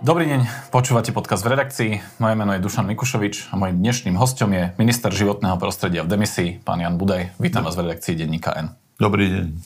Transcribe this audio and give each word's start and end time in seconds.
Dobrý 0.00 0.24
deň, 0.32 0.72
počúvate 0.72 1.12
podcast 1.12 1.44
v 1.44 1.52
redakcii. 1.52 1.90
Moje 2.24 2.32
meno 2.32 2.56
je 2.56 2.64
Dušan 2.64 2.88
Mikušovič 2.88 3.52
a 3.52 3.60
mojim 3.60 3.84
dnešným 3.84 4.16
hostom 4.16 4.48
je 4.56 4.72
minister 4.80 5.12
životného 5.12 5.60
prostredia 5.60 6.00
v 6.00 6.08
demisii, 6.08 6.64
pán 6.64 6.80
Jan 6.80 6.96
Budaj. 6.96 7.36
Vítam 7.36 7.68
vás 7.68 7.76
v 7.76 7.84
redakcii 7.84 8.16
denníka 8.16 8.56
N. 8.56 8.72
Dobrý 8.96 9.28
deň. 9.28 9.60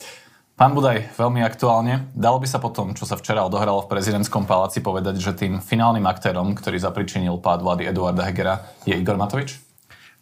Pán 0.59 0.75
Budaj, 0.75 1.15
veľmi 1.15 1.39
aktuálne. 1.39 2.11
Dalo 2.11 2.43
by 2.43 2.51
sa 2.51 2.59
po 2.59 2.67
tom, 2.67 2.91
čo 2.99 3.07
sa 3.07 3.15
včera 3.15 3.47
odohralo 3.47 3.87
v 3.87 3.95
prezidentskom 3.95 4.43
paláci, 4.43 4.83
povedať, 4.83 5.23
že 5.23 5.31
tým 5.31 5.63
finálnym 5.63 6.03
aktérom, 6.03 6.51
ktorý 6.51 6.83
zapričinil 6.83 7.39
pád 7.39 7.63
vlády 7.63 7.95
Eduarda 7.95 8.27
Hegera, 8.27 8.67
je 8.83 8.91
Igor 8.91 9.15
Matovič? 9.15 9.55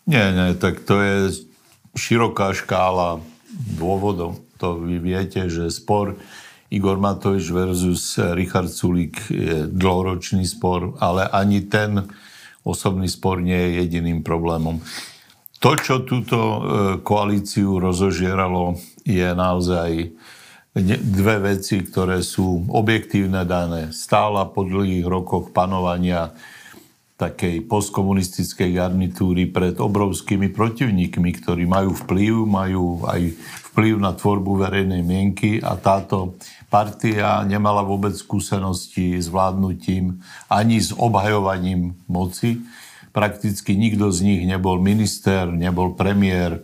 Nie, 0.06 0.30
nie, 0.30 0.54
tak 0.54 0.86
to 0.86 1.02
je 1.02 1.18
široká 1.98 2.54
škála 2.54 3.18
dôvodov. 3.82 4.46
To 4.62 4.78
vy 4.78 5.02
viete, 5.02 5.50
že 5.50 5.74
spor 5.74 6.22
Igor 6.74 6.98
Matovič 6.98 7.54
versus 7.54 8.18
Richard 8.34 8.74
Sulík 8.74 9.30
je 9.30 9.70
dlhoročný 9.70 10.42
spor, 10.50 10.98
ale 10.98 11.30
ani 11.30 11.70
ten 11.70 12.02
osobný 12.66 13.06
spor 13.06 13.46
nie 13.46 13.56
je 13.56 13.86
jediným 13.86 14.26
problémom. 14.26 14.82
To, 15.62 15.72
čo 15.80 16.04
túto 16.04 16.36
e, 16.36 16.60
koalíciu 17.06 17.80
rozožieralo, 17.80 18.76
je 19.06 19.30
naozaj 19.32 20.12
dve 21.00 21.36
veci, 21.54 21.86
ktoré 21.86 22.26
sú 22.26 22.66
objektívne 22.68 23.46
dané. 23.46 23.94
Stála 23.94 24.50
po 24.50 24.66
dlhých 24.66 25.06
rokoch 25.06 25.54
panovania 25.54 26.34
takej 27.24 27.64
postkomunistickej 27.72 28.76
garnitúry 28.76 29.48
pred 29.48 29.80
obrovskými 29.80 30.52
protivníkmi, 30.52 31.30
ktorí 31.40 31.64
majú 31.64 31.96
vplyv, 32.04 32.34
majú 32.44 33.08
aj 33.08 33.32
vplyv 33.72 33.96
na 34.04 34.12
tvorbu 34.12 34.60
verejnej 34.68 35.02
mienky 35.02 35.64
a 35.64 35.80
táto 35.80 36.36
partia 36.68 37.40
nemala 37.48 37.80
vôbec 37.80 38.12
skúsenosti 38.12 39.16
s 39.16 39.32
vládnutím 39.32 40.20
ani 40.52 40.84
s 40.84 40.92
obhajovaním 40.92 41.96
moci. 42.12 42.60
Prakticky 43.16 43.78
nikto 43.80 44.12
z 44.12 44.20
nich 44.26 44.42
nebol 44.44 44.82
minister, 44.84 45.48
nebol 45.48 45.96
premiér. 45.96 46.60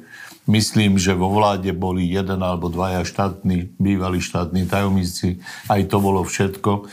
Myslím, 0.49 0.97
že 0.97 1.13
vo 1.13 1.29
vláde 1.29 1.69
boli 1.77 2.09
jeden 2.09 2.41
alebo 2.41 2.73
dvaja 2.73 3.05
štátni, 3.05 3.77
bývalí 3.77 4.17
štátni 4.17 4.65
tajomníci. 4.65 5.39
Aj 5.69 5.79
to 5.85 6.01
bolo 6.01 6.25
všetko. 6.25 6.89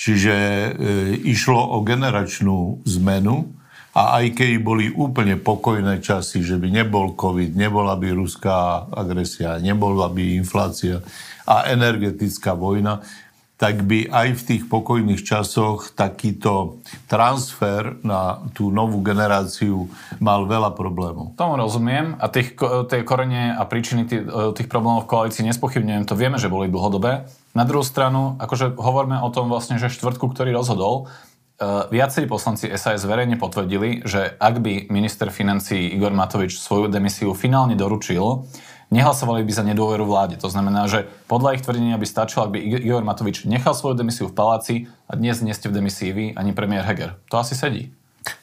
Čiže 0.00 0.32
e, 0.32 0.68
išlo 1.28 1.60
o 1.60 1.84
generačnú 1.84 2.80
zmenu 2.88 3.52
a 3.92 4.22
aj 4.22 4.32
keď 4.32 4.50
boli 4.64 4.88
úplne 4.88 5.36
pokojné 5.36 6.00
časy, 6.00 6.40
že 6.40 6.56
by 6.56 6.72
nebol 6.72 7.12
COVID, 7.12 7.52
nebola 7.52 8.00
by 8.00 8.08
ruská 8.16 8.88
agresia, 8.88 9.60
nebola 9.60 10.08
by 10.08 10.40
inflácia, 10.40 11.04
a 11.44 11.68
energetická 11.68 12.56
vojna, 12.56 13.04
tak 13.60 13.84
by 13.84 14.08
aj 14.08 14.28
v 14.40 14.42
tých 14.48 14.62
pokojných 14.72 15.20
časoch 15.20 15.92
takýto 15.92 16.80
transfer 17.04 18.00
na 18.00 18.40
tú 18.56 18.72
novú 18.72 19.04
generáciu 19.04 19.84
mal 20.16 20.48
veľa 20.48 20.72
problémov. 20.72 21.36
Tomu 21.36 21.60
rozumiem 21.60 22.16
a 22.16 22.32
tých, 22.32 22.56
tie 22.88 23.04
korene 23.04 23.52
a 23.52 23.60
príčiny 23.68 24.08
tých, 24.08 24.24
tých 24.56 24.64
problémov 24.64 25.04
v 25.04 25.12
koalícii 25.12 25.44
nespochybňujem, 25.44 26.08
to 26.08 26.16
vieme, 26.16 26.40
že 26.40 26.48
boli 26.48 26.72
dlhodobé. 26.72 27.28
Na 27.52 27.68
druhú 27.68 27.84
stranu, 27.84 28.40
akože 28.40 28.80
hovoríme 28.80 29.20
o 29.20 29.28
tom 29.28 29.52
vlastne, 29.52 29.76
že 29.76 29.92
štvrtku, 29.92 30.32
ktorý 30.32 30.56
rozhodol, 30.56 31.12
e, 31.60 31.84
viacerí 31.92 32.24
poslanci 32.24 32.72
SAS 32.80 33.04
verejne 33.04 33.36
potvrdili, 33.36 34.08
že 34.08 34.40
ak 34.40 34.56
by 34.64 34.88
minister 34.88 35.28
financí 35.28 35.92
Igor 35.92 36.16
Matovič 36.16 36.56
svoju 36.56 36.88
demisiu 36.88 37.36
finálne 37.36 37.76
doručil, 37.76 38.48
nehlasovali 38.90 39.46
by 39.46 39.52
za 39.54 39.64
nedôveru 39.64 40.02
vláde. 40.04 40.34
To 40.42 40.50
znamená, 40.50 40.90
že 40.90 41.06
podľa 41.30 41.56
ich 41.56 41.62
tvrdenia 41.62 41.96
by 41.96 42.06
stačilo, 42.06 42.46
ak 42.46 42.54
by 42.54 42.58
Igor 42.58 43.06
Matovič 43.06 43.46
nechal 43.46 43.72
svoju 43.72 43.94
demisiu 43.94 44.26
v 44.28 44.36
paláci 44.36 44.74
a 45.06 45.14
dnes 45.14 45.38
nie 45.40 45.54
ste 45.54 45.70
v 45.70 45.78
demisii 45.78 46.10
vy 46.10 46.24
ani 46.34 46.50
premiér 46.50 46.84
Heger. 46.84 47.16
To 47.30 47.38
asi 47.38 47.54
sedí. 47.54 47.94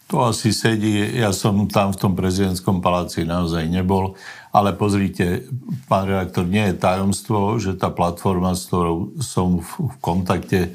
To 0.07 0.31
asi 0.31 0.55
sedí. 0.55 1.03
Ja 1.19 1.35
som 1.35 1.67
tam 1.67 1.91
v 1.91 1.99
tom 1.99 2.13
prezidentskom 2.15 2.79
paláci 2.79 3.27
naozaj 3.27 3.67
nebol. 3.67 4.15
Ale 4.55 4.71
pozrite, 4.71 5.43
pán 5.91 6.07
redaktor, 6.07 6.47
nie 6.47 6.71
je 6.71 6.79
tajomstvo, 6.79 7.59
že 7.59 7.75
tá 7.75 7.91
platforma, 7.91 8.55
s 8.55 8.71
ktorou 8.71 9.19
som 9.19 9.59
v 9.59 9.95
kontakte, 9.99 10.59
e, 10.63 10.69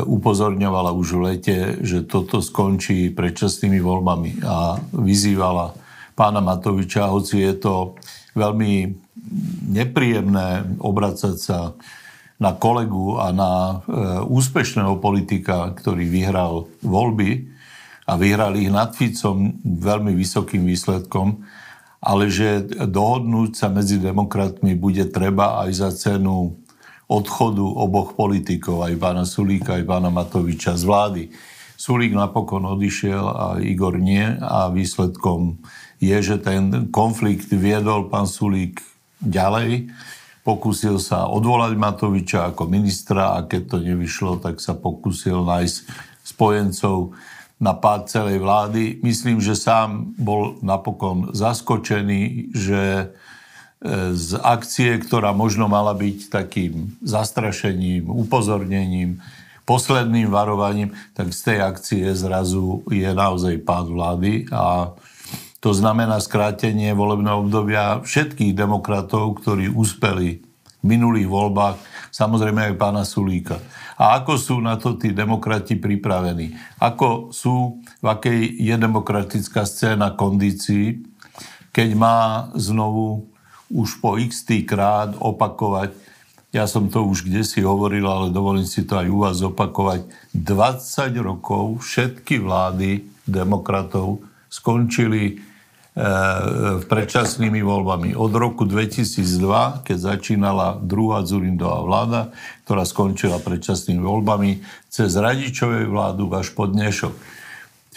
upozorňovala 0.00 0.96
už 0.96 1.08
v 1.12 1.20
lete, 1.28 1.56
že 1.84 2.08
toto 2.08 2.40
skončí 2.40 3.12
predčasnými 3.12 3.78
voľbami 3.84 4.40
a 4.42 4.80
vyzývala 4.96 5.76
pána 6.18 6.40
Matoviča, 6.42 7.12
hoci 7.12 7.44
je 7.44 7.54
to 7.54 7.94
veľmi 8.32 8.72
nepríjemné 9.72 10.80
obracať 10.80 11.36
sa 11.36 11.58
na 12.38 12.54
kolegu 12.54 13.18
a 13.18 13.34
na 13.34 13.52
e, 13.52 13.76
úspešného 14.30 15.02
politika, 15.02 15.74
ktorý 15.74 16.06
vyhral 16.06 16.70
voľby 16.86 17.50
a 18.06 18.14
vyhral 18.14 18.54
ich 18.54 18.70
nad 18.70 18.94
Ficom 18.94 19.58
veľmi 19.62 20.14
vysokým 20.14 20.62
výsledkom, 20.64 21.42
ale 21.98 22.30
že 22.30 22.62
dohodnúť 22.86 23.58
sa 23.58 23.66
medzi 23.68 23.98
demokratmi 23.98 24.78
bude 24.78 25.10
treba 25.10 25.66
aj 25.66 25.70
za 25.74 25.90
cenu 25.90 26.54
odchodu 27.10 27.64
oboch 27.64 28.14
politikov, 28.14 28.86
aj 28.86 28.94
pána 29.00 29.24
Sulíka, 29.26 29.74
aj 29.74 29.84
pána 29.88 30.08
Matoviča 30.12 30.78
z 30.78 30.84
vlády. 30.86 31.22
Sulík 31.74 32.14
napokon 32.14 32.68
odišiel 32.70 33.24
a 33.26 33.46
Igor 33.58 33.98
nie 33.98 34.24
a 34.38 34.70
výsledkom 34.70 35.58
je, 35.98 36.16
že 36.22 36.36
ten 36.38 36.90
konflikt 36.94 37.50
viedol 37.50 38.06
pán 38.06 38.30
Sulík 38.30 38.82
ďalej. 39.18 39.90
Pokúsil 40.46 40.96
sa 41.02 41.28
odvolať 41.28 41.76
Matoviča 41.76 42.54
ako 42.54 42.70
ministra 42.70 43.36
a 43.36 43.44
keď 43.44 43.62
to 43.68 43.76
nevyšlo, 43.84 44.40
tak 44.40 44.62
sa 44.62 44.72
pokúsil 44.72 45.44
nájsť 45.44 45.76
spojencov 46.24 47.12
na 47.58 47.74
pád 47.74 48.06
celej 48.06 48.38
vlády. 48.38 49.02
Myslím, 49.02 49.42
že 49.42 49.58
sám 49.58 50.14
bol 50.14 50.56
napokon 50.62 51.34
zaskočený, 51.34 52.54
že 52.54 52.82
e, 53.02 53.06
z 54.14 54.38
akcie, 54.38 54.94
ktorá 55.02 55.34
možno 55.34 55.66
mala 55.66 55.90
byť 55.92 56.30
takým 56.30 56.94
zastrašením, 57.02 58.06
upozornením, 58.06 59.18
posledným 59.66 60.32
varovaním, 60.32 60.96
tak 61.12 61.34
z 61.34 61.40
tej 61.52 61.58
akcie 61.60 62.04
zrazu 62.14 62.80
je 62.88 63.10
naozaj 63.10 63.60
pád 63.66 63.90
vlády 63.90 64.48
a 64.48 64.94
to 65.58 65.74
znamená 65.74 66.22
skrátenie 66.22 66.94
volebného 66.94 67.42
obdobia 67.42 67.98
všetkých 68.06 68.54
demokratov, 68.54 69.42
ktorí 69.42 69.74
uspeli 69.74 70.38
v 70.78 70.84
minulých 70.86 71.26
voľbách, 71.26 71.76
samozrejme 72.14 72.70
aj 72.70 72.74
pána 72.78 73.02
Sulíka. 73.02 73.58
A 73.98 74.22
ako 74.22 74.38
sú 74.38 74.56
na 74.62 74.78
to 74.78 74.94
tí 74.94 75.10
demokrati 75.10 75.74
pripravení? 75.74 76.54
Ako 76.78 77.34
sú, 77.34 77.82
v 77.98 78.06
akej 78.06 78.62
je 78.62 78.74
demokratická 78.78 79.66
scéna 79.66 80.14
kondícií, 80.14 81.02
keď 81.74 81.88
má 81.98 82.18
znovu 82.54 83.26
už 83.66 83.98
po 83.98 84.14
x 84.14 84.46
krát 84.62 85.18
opakovať, 85.18 85.92
ja 86.54 86.64
som 86.64 86.86
to 86.88 87.04
už 87.04 87.26
kde 87.26 87.42
si 87.42 87.60
hovoril, 87.60 88.06
ale 88.06 88.32
dovolím 88.32 88.64
si 88.64 88.86
to 88.86 88.96
aj 88.96 89.08
u 89.10 89.18
vás 89.20 89.38
opakovať, 89.42 90.06
20 90.32 91.18
rokov 91.18 91.82
všetky 91.82 92.38
vlády 92.40 93.04
demokratov 93.26 94.22
skončili 94.48 95.47
predčasnými 96.86 97.58
voľbami. 97.58 98.14
Od 98.14 98.30
roku 98.38 98.62
2002, 98.62 99.82
keď 99.82 99.98
začínala 99.98 100.78
druhá 100.78 101.26
Zurindová 101.26 101.82
vláda, 101.82 102.20
ktorá 102.62 102.86
skončila 102.86 103.42
predčasnými 103.42 103.98
voľbami, 103.98 104.62
cez 104.86 105.18
radičovej 105.18 105.90
vládu 105.90 106.30
až 106.30 106.54
po 106.54 106.70
dnešok. 106.70 107.38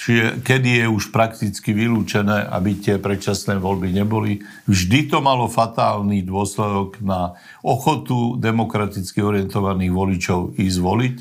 Čiže 0.02 0.42
kedy 0.42 0.82
je 0.82 0.86
už 0.90 1.14
prakticky 1.14 1.78
vylúčené, 1.78 2.50
aby 2.50 2.74
tie 2.74 2.98
predčasné 2.98 3.62
voľby 3.62 3.94
neboli. 3.94 4.42
Vždy 4.66 5.14
to 5.14 5.22
malo 5.22 5.46
fatálny 5.46 6.26
dôsledok 6.26 6.98
na 7.06 7.38
ochotu 7.62 8.34
demokraticky 8.42 9.22
orientovaných 9.22 9.94
voličov 9.94 10.58
ísť 10.58 10.80
voliť 10.82 11.16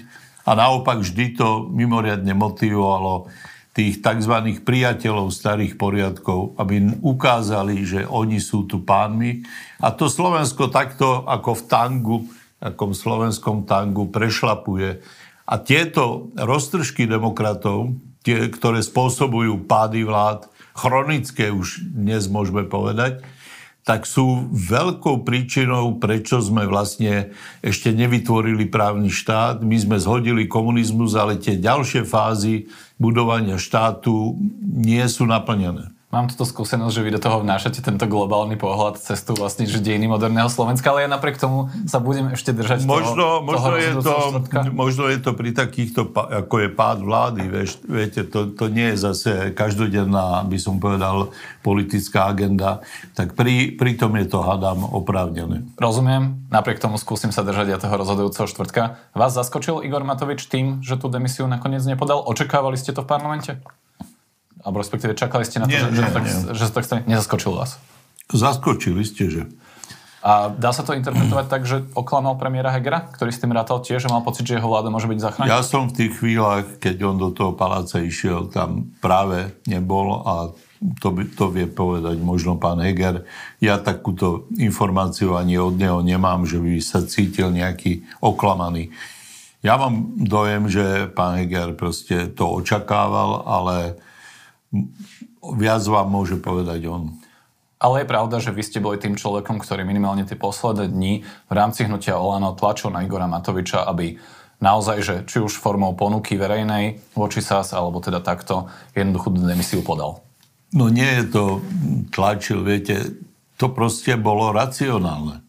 a 0.48 0.56
naopak 0.56 1.04
vždy 1.04 1.36
to 1.36 1.68
mimoriadne 1.68 2.32
motivovalo 2.32 3.28
tých 3.70 4.02
tzv. 4.02 4.34
priateľov 4.66 5.30
starých 5.30 5.78
poriadkov, 5.78 6.58
aby 6.58 7.00
ukázali, 7.00 7.86
že 7.86 8.00
oni 8.02 8.42
sú 8.42 8.66
tu 8.66 8.82
pánmi. 8.82 9.46
A 9.78 9.94
to 9.94 10.10
Slovensko 10.10 10.68
takto 10.68 11.22
ako 11.22 11.54
v 11.54 11.62
tangu, 11.70 12.18
akom 12.58 12.92
slovenskom 12.92 13.64
tangu 13.64 14.10
prešlapuje. 14.10 15.00
A 15.46 15.54
tieto 15.62 16.34
roztržky 16.34 17.06
demokratov, 17.06 17.94
tie, 18.26 18.50
ktoré 18.50 18.82
spôsobujú 18.82 19.64
pády 19.64 20.02
vlád, 20.02 20.50
chronické 20.74 21.50
už 21.50 21.82
dnes 21.82 22.26
môžeme 22.26 22.66
povedať, 22.66 23.22
tak 23.84 24.04
sú 24.04 24.48
veľkou 24.52 25.24
príčinou, 25.24 25.96
prečo 25.96 26.38
sme 26.44 26.68
vlastne 26.68 27.32
ešte 27.64 27.90
nevytvorili 27.90 28.68
právny 28.68 29.08
štát. 29.08 29.64
My 29.64 29.76
sme 29.80 29.96
zhodili 29.96 30.44
komunizmus, 30.44 31.16
ale 31.16 31.40
tie 31.40 31.56
ďalšie 31.56 32.04
fázy 32.04 32.68
budovania 33.00 33.56
štátu 33.56 34.36
nie 34.60 35.02
sú 35.08 35.24
naplnené. 35.24 35.99
Mám 36.10 36.26
túto 36.26 36.42
skúsenosť, 36.42 36.90
že 36.90 37.04
vy 37.06 37.10
do 37.14 37.22
toho 37.22 37.38
vnášate 37.38 37.86
tento 37.86 38.02
globálny 38.10 38.58
pohľad 38.58 38.98
cestu 38.98 39.30
vlastne 39.30 39.62
že 39.70 39.78
dejiny 39.78 40.10
moderného 40.10 40.50
Slovenska, 40.50 40.90
ale 40.90 41.06
ja 41.06 41.08
napriek 41.08 41.38
tomu 41.38 41.70
sa 41.86 42.02
budem 42.02 42.34
ešte 42.34 42.50
držať 42.50 42.82
možno, 42.82 43.14
toho, 43.14 43.46
možno, 43.46 43.62
toho 43.62 43.78
je 43.78 43.90
to, 44.02 44.16
možno 44.74 45.04
je 45.06 45.18
to 45.22 45.30
pri 45.38 45.54
takýchto, 45.54 46.10
ako 46.10 46.66
je 46.66 46.68
pád 46.74 46.98
vlády, 47.06 47.46
vieš, 47.46 47.78
viete, 47.86 48.26
to, 48.26 48.50
to 48.50 48.66
nie 48.66 48.90
je 48.90 49.06
zase 49.06 49.54
každodenná, 49.54 50.42
by 50.50 50.58
som 50.58 50.82
povedal, 50.82 51.30
politická 51.62 52.26
agenda, 52.26 52.82
tak 53.14 53.38
pri, 53.38 53.78
pri 53.78 53.94
tom 53.94 54.18
je 54.18 54.26
to, 54.26 54.42
hádam, 54.42 54.82
oprávnené. 54.90 55.62
Rozumiem, 55.78 56.42
napriek 56.50 56.82
tomu 56.82 56.98
skúsim 56.98 57.30
sa 57.30 57.46
držať 57.46 57.70
ja 57.70 57.78
toho 57.78 57.94
rozhodujúceho 57.94 58.50
štvrtka. 58.50 58.98
Vás 59.14 59.30
zaskočil 59.30 59.86
Igor 59.86 60.02
Matovič 60.02 60.50
tým, 60.50 60.82
že 60.82 60.98
tú 60.98 61.06
demisiu 61.06 61.46
nakoniec 61.46 61.86
nepodal? 61.86 62.26
Očakávali 62.26 62.74
ste 62.74 62.90
to 62.90 63.06
v 63.06 63.14
parlamente? 63.14 63.62
Alebo 64.60 64.80
respektíve 64.80 65.16
čakali 65.16 65.48
ste 65.48 65.64
na 65.64 65.66
to, 65.66 65.72
nie, 65.72 65.80
že, 65.80 65.88
nie, 65.88 65.96
že, 65.96 66.02
to 66.04 66.12
tak, 66.12 66.24
že 66.56 66.62
to 66.68 66.74
tak 66.76 66.84
stane? 66.84 67.02
Nezaskočil 67.08 67.52
vás? 67.56 67.80
Zaskočili 68.30 69.02
ste, 69.02 69.24
že. 69.32 69.42
A 70.20 70.52
dá 70.52 70.68
sa 70.76 70.84
to 70.84 70.92
interpretovať 70.92 71.46
tak, 71.48 71.64
že 71.64 71.80
oklamal 71.96 72.36
premiéra 72.36 72.68
Hegera, 72.68 73.08
ktorý 73.08 73.32
s 73.32 73.40
tým 73.40 73.56
rátal 73.56 73.80
tiež, 73.80 74.04
že 74.04 74.12
mal 74.12 74.20
pocit, 74.20 74.44
že 74.44 74.60
jeho 74.60 74.68
vláda 74.68 74.92
môže 74.92 75.08
byť 75.08 75.16
zachránená? 75.16 75.48
Ja 75.48 75.64
som 75.64 75.88
v 75.88 75.96
tých 75.96 76.20
chvíľach, 76.20 76.76
keď 76.76 76.96
on 77.08 77.16
do 77.16 77.32
toho 77.32 77.56
paláca 77.56 78.04
išiel, 78.04 78.52
tam 78.52 78.92
práve 79.00 79.56
nebol 79.64 80.20
a 80.28 80.52
to, 81.00 81.08
by, 81.12 81.24
to 81.32 81.48
vie 81.48 81.64
povedať 81.64 82.20
možno 82.20 82.60
pán 82.60 82.84
Heger. 82.84 83.24
Ja 83.64 83.80
takúto 83.80 84.48
informáciu 84.60 85.40
ani 85.40 85.56
od 85.56 85.80
neho 85.80 86.04
nemám, 86.04 86.44
že 86.44 86.60
by 86.60 86.80
sa 86.84 87.00
cítil 87.00 87.48
nejaký 87.52 88.04
oklamaný. 88.20 88.92
Ja 89.64 89.76
mám 89.76 90.20
dojem, 90.20 90.68
že 90.68 91.08
pán 91.12 91.40
Heger 91.40 91.76
proste 91.76 92.28
to 92.32 92.60
očakával, 92.60 93.44
ale 93.44 93.96
viac 95.56 95.82
vám 95.86 96.08
môže 96.08 96.38
povedať 96.38 96.86
on. 96.86 97.14
Ale 97.80 98.04
je 98.04 98.10
pravda, 98.12 98.36
že 98.44 98.52
vy 98.52 98.60
ste 98.60 98.78
boli 98.78 99.00
tým 99.00 99.16
človekom, 99.16 99.56
ktorý 99.56 99.88
minimálne 99.88 100.28
tie 100.28 100.36
posledné 100.36 100.92
dni 100.92 101.24
v 101.24 101.52
rámci 101.52 101.88
hnutia 101.88 102.20
Olano 102.20 102.52
tlačil 102.52 102.92
na 102.92 103.00
Igora 103.00 103.24
Matoviča, 103.24 103.88
aby 103.88 104.20
naozaj, 104.60 104.98
že 105.00 105.14
či 105.24 105.40
už 105.40 105.56
formou 105.56 105.96
ponuky 105.96 106.36
verejnej 106.36 107.00
voči 107.16 107.40
SAS, 107.40 107.72
alebo 107.72 108.04
teda 108.04 108.20
takto, 108.20 108.68
jednoducho 108.92 109.32
demisiu 109.32 109.80
podal. 109.80 110.20
No 110.76 110.92
nie 110.92 111.08
je 111.08 111.24
to 111.32 111.44
tlačil, 112.12 112.62
viete, 112.62 113.16
to 113.56 113.72
proste 113.72 114.14
bolo 114.20 114.52
racionálne. 114.52 115.40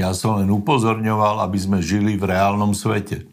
Ja 0.00 0.16
som 0.16 0.40
len 0.40 0.48
upozorňoval, 0.48 1.44
aby 1.44 1.58
sme 1.60 1.78
žili 1.84 2.16
v 2.16 2.32
reálnom 2.32 2.72
svete. 2.72 3.28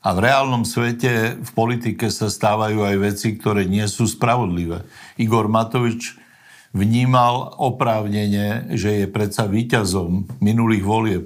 A 0.00 0.16
v 0.16 0.24
reálnom 0.24 0.64
svete, 0.64 1.36
v 1.36 1.50
politike 1.52 2.08
sa 2.08 2.32
stávajú 2.32 2.88
aj 2.88 2.96
veci, 2.96 3.36
ktoré 3.36 3.68
nie 3.68 3.84
sú 3.84 4.08
spravodlivé. 4.08 4.88
Igor 5.20 5.52
Matovič 5.52 6.16
vnímal 6.72 7.52
oprávnenie, 7.60 8.72
že 8.80 9.04
je 9.04 9.06
predsa 9.12 9.44
výťazom 9.44 10.40
minulých 10.40 10.84
volieb. 10.88 11.24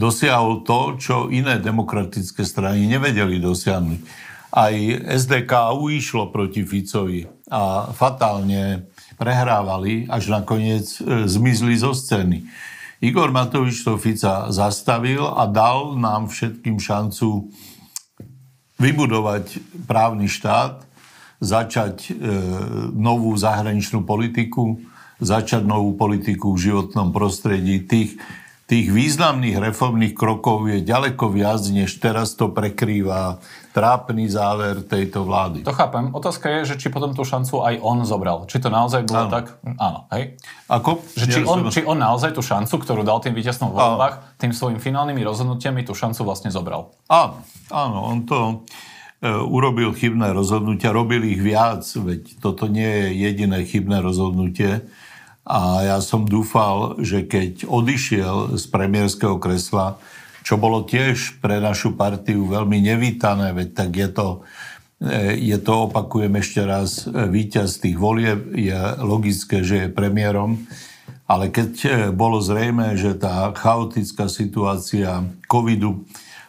Dosiahol 0.00 0.64
to, 0.64 0.96
čo 0.96 1.16
iné 1.28 1.60
demokratické 1.60 2.42
strany 2.48 2.88
nevedeli 2.88 3.38
dosiahnuť. 3.38 4.00
Aj 4.54 4.74
SDK 5.20 5.52
išlo 5.92 6.32
proti 6.32 6.64
Ficovi 6.64 7.26
a 7.50 7.92
fatálne 7.92 8.88
prehrávali, 9.20 10.08
až 10.08 10.32
nakoniec 10.32 10.86
e, 10.98 11.28
zmizli 11.28 11.76
zo 11.76 11.92
scény. 11.92 12.46
Igor 13.04 13.34
Matovič 13.34 13.84
to 13.84 14.00
Fica 14.00 14.48
zastavil 14.48 15.26
a 15.26 15.44
dal 15.44 15.98
nám 15.98 16.32
všetkým 16.32 16.80
šancu 16.80 17.52
vybudovať 18.78 19.62
právny 19.86 20.26
štát, 20.26 20.82
začať 21.38 22.10
e, 22.10 22.12
novú 22.94 23.34
zahraničnú 23.36 24.02
politiku, 24.02 24.80
začať 25.22 25.62
novú 25.62 25.94
politiku 25.94 26.54
v 26.54 26.62
životnom 26.70 27.14
prostredí. 27.14 27.84
Tých, 27.86 28.18
tých 28.64 28.88
významných 28.88 29.60
reformných 29.60 30.16
krokov 30.16 30.64
je 30.72 30.80
ďaleko 30.80 31.28
viac, 31.28 31.60
než 31.68 32.00
teraz 32.00 32.32
to 32.32 32.48
prekrýva 32.48 33.44
trápny 33.76 34.24
záver 34.30 34.80
tejto 34.86 35.26
vlády. 35.26 35.66
To 35.68 35.74
chápem. 35.74 36.14
Otázka 36.14 36.48
je, 36.48 36.72
že 36.72 36.74
či 36.80 36.88
potom 36.88 37.12
tú 37.12 37.26
šancu 37.26 37.60
aj 37.60 37.74
on 37.84 38.06
zobral. 38.08 38.48
Či 38.48 38.64
to 38.64 38.72
naozaj 38.72 39.04
bolo 39.04 39.28
áno. 39.28 39.32
tak? 39.34 39.44
Áno, 39.76 39.98
hej? 40.16 40.40
Ako? 40.70 41.04
Že 41.12 41.26
či, 41.28 41.40
on, 41.44 41.58
či 41.68 41.80
on 41.84 41.98
naozaj 42.00 42.32
tú 42.32 42.40
šancu, 42.40 42.74
ktorú 42.80 43.04
dal 43.04 43.20
tým 43.20 43.36
víťaznom 43.36 43.74
voľbách, 43.74 44.40
tým 44.40 44.56
svojim 44.56 44.80
finálnymi 44.80 45.20
rozhodnutiami 45.20 45.84
tú 45.84 45.92
šancu 45.92 46.24
vlastne 46.24 46.48
zobral. 46.48 46.94
Áno, 47.12 47.44
áno. 47.68 47.98
On 48.00 48.18
to 48.24 48.64
E, 49.24 49.32
urobil 49.40 49.96
chybné 49.96 50.36
rozhodnutia, 50.36 50.92
robil 50.92 51.24
ich 51.24 51.40
viac, 51.40 51.80
veď 51.80 52.44
toto 52.44 52.68
nie 52.68 52.84
je 52.84 53.24
jediné 53.24 53.64
chybné 53.64 54.04
rozhodnutie. 54.04 54.84
A 55.44 55.84
ja 55.84 55.98
som 56.00 56.24
dúfal, 56.24 56.96
že 57.04 57.28
keď 57.28 57.68
odišiel 57.68 58.56
z 58.56 58.64
premiérskeho 58.72 59.36
kresla, 59.36 60.00
čo 60.40 60.56
bolo 60.56 60.84
tiež 60.84 61.40
pre 61.40 61.60
našu 61.60 61.96
partiu 61.96 62.48
veľmi 62.48 62.80
nevítané, 62.80 63.52
veď 63.52 63.68
tak 63.76 63.90
je 63.92 64.08
to, 64.08 64.28
e, 65.04 65.36
je 65.40 65.58
to 65.60 65.92
opakujem 65.92 66.32
ešte 66.40 66.60
raz, 66.64 67.04
e, 67.04 67.28
víťaz 67.28 67.80
tých 67.80 67.96
volieb, 68.00 68.56
je 68.56 68.76
logické, 69.04 69.60
že 69.60 69.76
je 69.84 69.88
premiérom, 69.92 70.64
ale 71.28 71.48
keď 71.48 72.12
bolo 72.12 72.40
zrejme, 72.40 72.96
že 72.96 73.16
tá 73.16 73.52
chaotická 73.56 74.28
situácia 74.28 75.24
covidu 75.48 76.04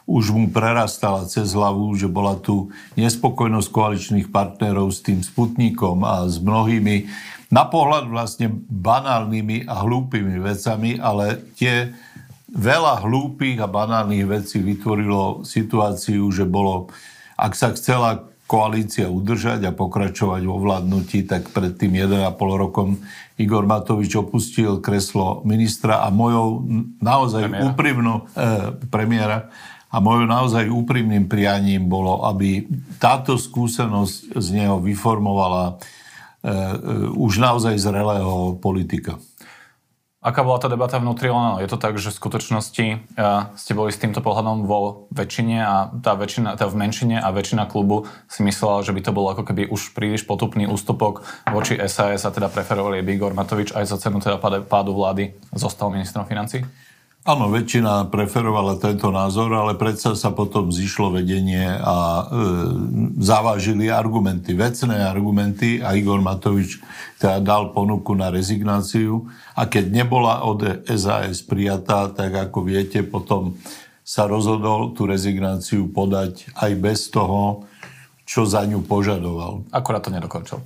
už 0.06 0.31
mu 0.31 0.46
prerastala 0.54 1.25
cez 1.25 1.57
hlavu, 1.57 1.98
že 1.98 2.06
bola 2.06 2.38
tu 2.38 2.69
nespokojnosť 2.94 3.69
koaličných 3.74 4.28
partnerov 4.30 4.94
s 4.94 5.02
tým 5.02 5.25
Sputnikom 5.25 6.06
a 6.06 6.30
s 6.30 6.38
mnohými 6.38 7.10
na 7.50 7.66
pohľad 7.66 8.10
vlastne 8.10 8.50
banálnymi 8.69 9.69
a 9.69 9.86
hlúpými 9.86 10.42
vecami, 10.42 10.98
ale 10.98 11.42
tie 11.57 11.94
veľa 12.54 13.06
hlúpých 13.06 13.62
a 13.62 13.68
banálnych 13.69 14.25
vecí 14.25 14.62
vytvorilo 14.62 15.46
situáciu, 15.46 16.25
že 16.34 16.46
bolo, 16.46 16.90
ak 17.38 17.54
sa 17.54 17.74
chcela 17.74 18.25
koalícia 18.46 19.10
udržať 19.10 19.66
a 19.66 19.74
pokračovať 19.74 20.42
vo 20.46 20.62
vládnutí, 20.62 21.25
tak 21.25 21.50
pred 21.50 21.74
tým 21.74 21.98
1,5 21.98 22.30
rokom 22.38 23.01
Igor 23.42 23.66
Matovič 23.66 24.13
opustil 24.16 24.80
kreslo 24.80 25.42
ministra 25.44 26.06
a 26.06 26.13
mojou 26.13 26.62
naozaj 27.01 27.50
premiéra. 27.50 27.66
úprimnou 27.66 28.18
eh, 28.38 28.69
premiéra 28.88 29.38
a 29.92 29.98
mojou 30.02 30.26
naozaj 30.28 30.72
úprimným 30.72 31.30
prianím 31.30 31.88
bolo, 31.88 32.26
aby 32.26 32.66
táto 32.98 33.38
skúsenosť 33.38 34.36
z 34.36 34.48
neho 34.52 34.82
vyformovala 34.82 35.64
e, 35.66 35.74
e, 35.74 36.58
už 37.16 37.40
naozaj 37.40 37.80
zrelého 37.80 38.60
politika. 38.60 39.22
Aká 40.26 40.42
bola 40.42 40.58
tá 40.58 40.66
debata 40.66 40.98
vnútri 40.98 41.30
Olano? 41.30 41.62
Je 41.62 41.70
to 41.70 41.78
tak, 41.78 42.02
že 42.02 42.10
v 42.10 42.18
skutočnosti 42.18 42.86
uh, 43.14 43.54
ste 43.54 43.77
boli 43.77 43.94
s 43.94 44.01
týmto 44.01 44.25
pohľadom 44.25 44.65
vo 44.65 45.06
väčšine 45.13 45.62
a 45.62 45.94
tá 46.01 46.18
väčšina, 46.18 46.58
tá 46.58 46.65
v 46.65 46.82
menšine 46.82 47.22
a 47.22 47.30
väčšina 47.30 47.70
klubu 47.70 48.10
si 48.25 48.42
myslela, 48.42 48.82
že 48.82 48.89
by 48.89 49.06
to 49.06 49.13
bol 49.13 49.30
ako 49.30 49.46
keby 49.46 49.70
už 49.70 49.94
príliš 49.94 50.25
potupný 50.25 50.65
ústupok 50.65 51.22
voči 51.54 51.77
SAS 51.86 52.25
a 52.25 52.34
teda 52.34 52.50
preferovali 52.50 53.06
Igor 53.06 53.38
Matovič 53.38 53.77
aj 53.77 53.86
za 53.86 54.01
cenu 54.01 54.18
teda 54.18 54.42
pádu 54.65 54.98
vlády 54.98 55.38
zostal 55.54 55.94
ministrom 55.94 56.25
financí? 56.25 56.65
Áno, 57.25 57.50
väčšina 57.50 58.13
preferovala 58.13 58.77
tento 58.77 59.10
názor, 59.10 59.50
ale 59.58 59.74
predsa 59.74 60.13
sa 60.13 60.29
potom 60.29 60.70
zišlo 60.70 61.10
vedenie 61.10 61.65
a 61.65 62.22
e, 62.22 62.24
zavážili 63.17 63.89
argumenty, 63.89 64.53
vecné 64.53 65.01
argumenty 65.01 65.82
a 65.82 65.98
Igor 65.98 66.22
Matovič 66.22 66.77
teda 67.17 67.41
dal 67.41 67.74
ponuku 67.74 68.13
na 68.13 68.29
rezignáciu 68.29 69.25
a 69.58 69.65
keď 69.65 70.05
nebola 70.05 70.46
od 70.46 70.86
SAS 70.86 71.41
prijatá, 71.41 72.13
tak 72.13 72.29
ako 72.29 72.62
viete, 72.62 73.01
potom 73.01 73.58
sa 74.05 74.29
rozhodol 74.29 74.94
tú 74.94 75.10
rezignáciu 75.10 75.89
podať 75.89 76.46
aj 76.53 76.72
bez 76.77 77.10
toho, 77.10 77.65
čo 78.22 78.46
za 78.46 78.62
ňu 78.70 78.86
požadoval. 78.86 79.65
Akurát 79.74 80.05
to 80.05 80.13
nedokončil. 80.13 80.62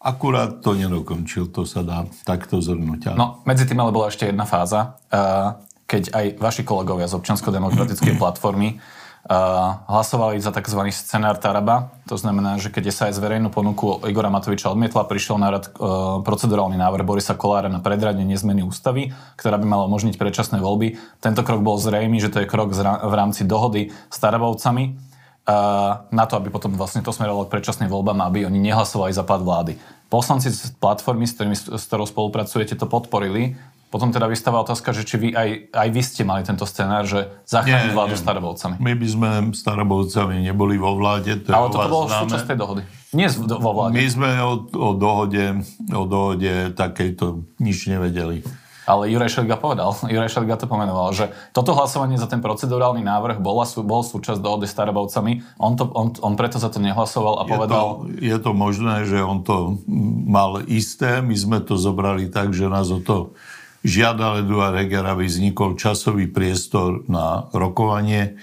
Akurát 0.00 0.64
to 0.64 0.72
nedokončil, 0.72 1.52
to 1.52 1.68
sa 1.68 1.84
dá 1.84 2.08
takto 2.24 2.64
zhrnúť. 2.64 3.12
No, 3.12 3.44
medzi 3.44 3.68
tým 3.68 3.76
ale 3.76 3.92
bola 3.92 4.08
ešte 4.08 4.24
jedna 4.24 4.48
fáza. 4.48 4.96
Uh, 5.12 5.68
keď 5.92 6.16
aj 6.16 6.26
vaši 6.40 6.64
kolegovia 6.64 7.04
z 7.04 7.20
občansko-demokratickej 7.20 8.16
platformy 8.22 8.80
uh, 9.28 9.84
hlasovali 9.92 10.40
za 10.40 10.48
tzv. 10.56 10.88
scenár 10.88 11.36
Taraba. 11.36 11.92
To 12.08 12.16
znamená, 12.16 12.56
že 12.56 12.72
keď 12.72 12.88
sa 12.88 13.02
aj 13.12 13.20
zverejnú 13.20 13.52
ponuku 13.52 14.00
Igora 14.08 14.32
Matoviča 14.32 14.72
odmietla, 14.72 15.04
prišiel 15.04 15.36
na 15.36 15.52
rad 15.52 15.68
uh, 15.68 16.24
procedurálny 16.24 16.80
návrh 16.80 17.04
Borisa 17.04 17.36
Kolára 17.36 17.68
na 17.68 17.84
predradenie 17.84 18.40
zmeny 18.40 18.64
ústavy, 18.64 19.12
ktorá 19.36 19.60
by 19.60 19.66
mala 19.68 19.84
umožniť 19.84 20.16
predčasné 20.16 20.64
voľby. 20.64 20.96
Tento 21.20 21.44
krok 21.44 21.60
bol 21.60 21.76
zrejmý, 21.76 22.16
že 22.24 22.32
to 22.32 22.40
je 22.40 22.48
krok 22.48 22.72
v 22.72 23.14
rámci 23.14 23.44
dohody 23.44 23.92
s 24.08 24.16
Tarabovcami 24.16 24.96
uh, 25.44 26.08
na 26.08 26.24
to, 26.24 26.40
aby 26.40 26.48
potom 26.48 26.72
vlastne 26.72 27.04
to 27.04 27.12
smerovalo 27.12 27.44
k 27.44 27.52
predčasným 27.52 27.92
voľbám, 27.92 28.16
aby 28.24 28.48
oni 28.48 28.58
nehlasovali 28.64 29.12
za 29.12 29.28
pad 29.28 29.44
vlády. 29.44 29.76
Poslanci 30.12 30.52
z 30.52 30.76
platformy, 30.76 31.24
s, 31.24 31.32
ktorými, 31.40 31.56
s 31.56 31.84
ktorou 31.88 32.04
spolupracujete, 32.04 32.76
to 32.76 32.84
podporili 32.84 33.56
potom 33.92 34.08
teda 34.08 34.24
vystáva 34.24 34.64
otázka, 34.64 34.96
že 34.96 35.04
či 35.04 35.20
vy 35.20 35.28
aj, 35.36 35.68
aj 35.68 35.88
vy 35.92 36.00
ste 36.00 36.24
mali 36.24 36.40
tento 36.48 36.64
scenár, 36.64 37.04
že 37.04 37.28
zachrániť 37.44 37.92
vládu 37.92 38.16
starobovcami. 38.16 38.80
My 38.80 38.96
by 38.96 39.06
sme 39.12 39.28
starobovcami 39.52 40.48
neboli 40.48 40.80
vo 40.80 40.96
vláde. 40.96 41.36
To 41.44 41.52
Ale 41.52 41.68
toto 41.68 41.92
bolo 41.92 42.08
súčasť 42.08 42.48
tej 42.48 42.56
dohody. 42.56 42.82
Nie 43.12 43.28
vo 43.36 43.70
vláde. 43.76 43.92
My 43.92 44.06
sme 44.08 44.30
o, 44.40 44.64
o, 44.64 44.96
dohode, 44.96 45.60
o 45.92 46.08
dohode 46.08 46.72
takejto 46.72 47.44
nič 47.60 47.92
nevedeli. 47.92 48.40
Ale 48.82 49.06
Juraj 49.12 49.30
Šeliga 49.30 49.60
povedal, 49.60 49.94
Juraj 50.12 50.32
Šeliga 50.32 50.56
to 50.56 50.64
pomenoval, 50.64 51.12
že 51.12 51.28
toto 51.52 51.76
hlasovanie 51.76 52.16
za 52.16 52.26
ten 52.26 52.40
procedurálny 52.40 53.04
návrh 53.04 53.44
bola, 53.44 53.68
bol 53.84 54.00
súčasť 54.00 54.40
dohody 54.40 54.64
s 54.64 54.72
Starobovcami. 54.72 55.60
On, 55.60 55.76
to, 55.76 55.84
on, 55.92 56.16
on 56.24 56.32
preto 56.34 56.56
za 56.56 56.72
to 56.72 56.80
nehlasoval 56.80 57.38
a 57.38 57.46
povedal... 57.46 58.08
Je 58.08 58.16
to, 58.16 58.24
je 58.24 58.38
to 58.40 58.50
možné, 58.56 59.04
že 59.04 59.20
on 59.20 59.44
to 59.44 59.84
mal 60.24 60.64
isté. 60.64 61.20
My 61.20 61.36
sme 61.36 61.58
to 61.60 61.76
zobrali 61.76 62.32
tak, 62.32 62.56
že 62.56 62.72
nás 62.72 62.88
o 62.88 62.98
to 62.98 63.36
žiadal 63.82 64.46
Eduard 64.46 64.78
Heger, 64.78 65.02
aby 65.06 65.26
vznikol 65.26 65.74
časový 65.74 66.30
priestor 66.30 67.02
na 67.10 67.50
rokovanie. 67.50 68.38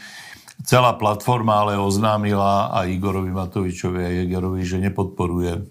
Celá 0.68 1.00
platforma 1.00 1.64
ale 1.64 1.80
oznámila 1.80 2.76
aj 2.76 2.92
Igorovi 2.92 3.32
Matovičovi 3.32 4.00
a 4.04 4.12
Hegerovi, 4.24 4.62
že 4.68 4.84
nepodporuje 4.84 5.54
e, 5.56 5.62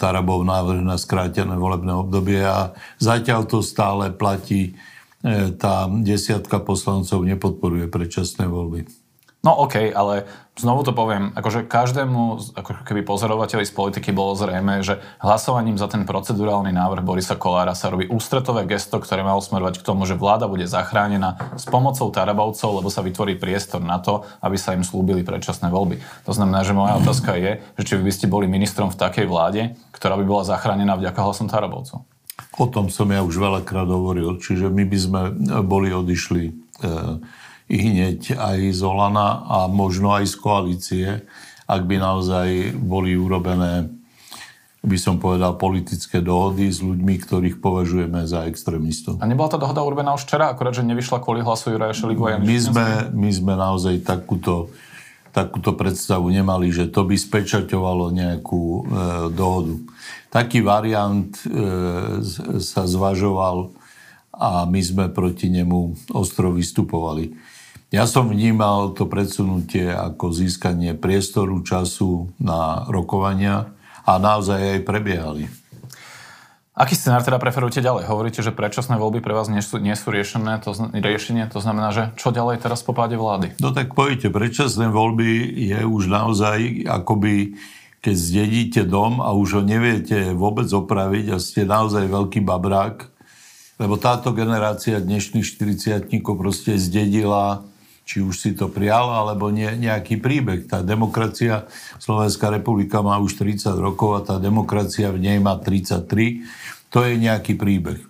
Tarabov 0.00 0.40
návrh 0.48 0.80
na 0.80 0.96
skrátené 0.96 1.52
volebné 1.52 1.92
obdobie 1.92 2.40
a 2.40 2.72
zatiaľ 2.96 3.44
to 3.44 3.60
stále 3.60 4.08
platí. 4.16 4.72
E, 5.20 5.52
tá 5.60 5.86
desiatka 5.92 6.56
poslancov 6.64 7.20
nepodporuje 7.28 7.92
predčasné 7.92 8.48
voľby. 8.48 9.01
No 9.42 9.58
OK, 9.66 9.90
ale 9.90 10.22
znovu 10.54 10.86
to 10.86 10.94
poviem, 10.94 11.34
akože 11.34 11.66
každému 11.66 12.54
ako 12.54 12.86
keby 12.86 13.02
pozorovateľi 13.02 13.66
z 13.66 13.74
politiky 13.74 14.14
bolo 14.14 14.38
zrejme, 14.38 14.86
že 14.86 15.02
hlasovaním 15.18 15.74
za 15.74 15.90
ten 15.90 16.06
procedurálny 16.06 16.70
návrh 16.70 17.02
Borisa 17.02 17.34
Kolára 17.34 17.74
sa 17.74 17.90
robí 17.90 18.06
ústretové 18.06 18.70
gesto, 18.70 19.02
ktoré 19.02 19.26
má 19.26 19.34
smerovať 19.34 19.82
k 19.82 19.86
tomu, 19.86 20.06
že 20.06 20.14
vláda 20.14 20.46
bude 20.46 20.70
zachránená 20.70 21.58
s 21.58 21.66
pomocou 21.66 22.14
Tarabovcov, 22.14 22.70
lebo 22.70 22.86
sa 22.86 23.02
vytvorí 23.02 23.34
priestor 23.34 23.82
na 23.82 23.98
to, 23.98 24.22
aby 24.46 24.54
sa 24.54 24.78
im 24.78 24.86
slúbili 24.86 25.26
predčasné 25.26 25.74
voľby. 25.74 25.98
To 26.22 26.30
znamená, 26.30 26.62
že 26.62 26.78
moja 26.78 27.02
otázka 27.02 27.34
je, 27.34 27.58
že 27.74 27.82
či 27.82 27.98
by 27.98 28.14
ste 28.14 28.30
boli 28.30 28.46
ministrom 28.46 28.94
v 28.94 29.00
takej 29.02 29.26
vláde, 29.26 29.74
ktorá 29.90 30.14
by 30.14 30.22
bola 30.22 30.46
zachránená 30.46 30.94
vďaka 30.94 31.18
hlasom 31.18 31.50
Tarabovcov. 31.50 32.06
O 32.62 32.66
tom 32.70 32.94
som 32.94 33.10
ja 33.10 33.26
už 33.26 33.42
veľakrát 33.42 33.90
hovoril, 33.90 34.38
čiže 34.38 34.70
my 34.70 34.86
by 34.86 34.98
sme 35.02 35.20
boli 35.66 35.90
odišli 35.90 36.42
e, 36.46 36.52
hneď 37.72 38.36
aj 38.36 38.58
z 38.76 38.80
Olana 38.84 39.48
a 39.48 39.58
možno 39.64 40.12
aj 40.12 40.28
z 40.28 40.36
koalície, 40.36 41.06
ak 41.64 41.82
by 41.88 41.96
naozaj 41.96 42.76
boli 42.76 43.16
urobené, 43.16 43.88
by 44.82 44.98
som 44.98 45.22
povedal, 45.22 45.54
politické 45.54 46.18
dohody 46.18 46.66
s 46.66 46.82
ľuďmi, 46.82 47.14
ktorých 47.22 47.62
považujeme 47.62 48.26
za 48.26 48.50
extrémistov. 48.50 49.22
A 49.22 49.30
nebola 49.30 49.54
tá 49.54 49.56
dohoda 49.56 49.78
urobená 49.80 50.12
už 50.18 50.26
včera, 50.26 50.50
akorát, 50.50 50.74
že 50.74 50.82
nevyšla 50.82 51.22
kvôli 51.22 51.40
hlasu 51.40 51.70
Juraja 51.70 51.94
Šeligu 51.94 52.26
a 52.26 52.42
my 52.42 52.58
sme, 52.58 52.88
my 53.14 53.30
sme 53.30 53.54
naozaj 53.54 54.02
takúto, 54.02 54.74
takúto 55.30 55.78
predstavu 55.78 56.34
nemali, 56.34 56.74
že 56.74 56.90
to 56.90 57.06
by 57.06 57.14
spečaťovalo 57.14 58.10
nejakú 58.10 58.62
e, 58.62 58.82
dohodu. 59.30 59.78
Taký 60.34 60.66
variant 60.66 61.30
e, 61.46 61.46
sa 62.58 62.82
zvažoval 62.82 63.70
a 64.34 64.66
my 64.66 64.80
sme 64.82 65.14
proti 65.14 65.46
nemu 65.46 66.10
ostro 66.10 66.50
vystupovali. 66.50 67.51
Ja 67.92 68.08
som 68.08 68.32
vnímal 68.32 68.96
to 68.96 69.04
predsunutie 69.04 69.84
ako 69.92 70.32
získanie 70.32 70.96
priestoru, 70.96 71.60
času 71.60 72.32
na 72.40 72.88
rokovania 72.88 73.68
a 74.08 74.16
naozaj 74.16 74.80
aj 74.80 74.88
prebiehali. 74.88 75.44
Aký 76.72 76.96
scenár 76.96 77.20
teda 77.20 77.36
preferujete 77.36 77.84
ďalej? 77.84 78.08
Hovoríte, 78.08 78.40
že 78.40 78.48
predčasné 78.48 78.96
voľby 78.96 79.20
pre 79.20 79.36
vás 79.36 79.52
nie 79.52 79.60
sú, 79.60 79.76
nie 79.76 79.92
sú 79.92 80.08
riešené, 80.08 80.64
to, 80.64 80.72
riešenie, 80.88 81.44
to 81.52 81.60
znamená, 81.60 81.92
že 81.92 82.16
čo 82.16 82.32
ďalej 82.32 82.64
teraz 82.64 82.80
po 82.80 82.96
páde 82.96 83.20
vlády? 83.20 83.60
No 83.60 83.76
tak 83.76 83.92
povíte, 83.92 84.32
predčasné 84.32 84.88
voľby 84.88 85.52
je 85.52 85.84
už 85.84 86.08
naozaj 86.08 86.88
akoby 86.88 87.60
keď 88.02 88.16
zdedíte 88.18 88.82
dom 88.82 89.22
a 89.22 89.30
už 89.30 89.60
ho 89.60 89.62
neviete 89.62 90.34
vôbec 90.34 90.66
opraviť 90.66 91.26
a 91.30 91.36
ste 91.38 91.62
naozaj 91.62 92.10
veľký 92.10 92.42
babrák, 92.42 93.06
lebo 93.78 93.94
táto 93.94 94.34
generácia 94.34 94.98
dnešných 94.98 95.46
40 95.46 96.10
proste 96.34 96.74
zdedila 96.74 97.62
či 98.12 98.20
už 98.20 98.36
si 98.36 98.52
to 98.52 98.68
prijal, 98.68 99.08
alebo 99.08 99.48
nie, 99.48 99.72
nejaký 99.72 100.20
príbeh. 100.20 100.68
Tá 100.68 100.84
demokracia, 100.84 101.64
Slovenská 101.96 102.52
republika 102.52 103.00
má 103.00 103.16
už 103.16 103.40
30 103.40 103.72
rokov 103.80 104.20
a 104.20 104.20
tá 104.20 104.36
demokracia 104.36 105.08
v 105.08 105.24
nej 105.24 105.40
má 105.40 105.56
33. 105.56 106.44
To 106.92 107.08
je 107.08 107.16
nejaký 107.16 107.56
príbeh, 107.56 108.04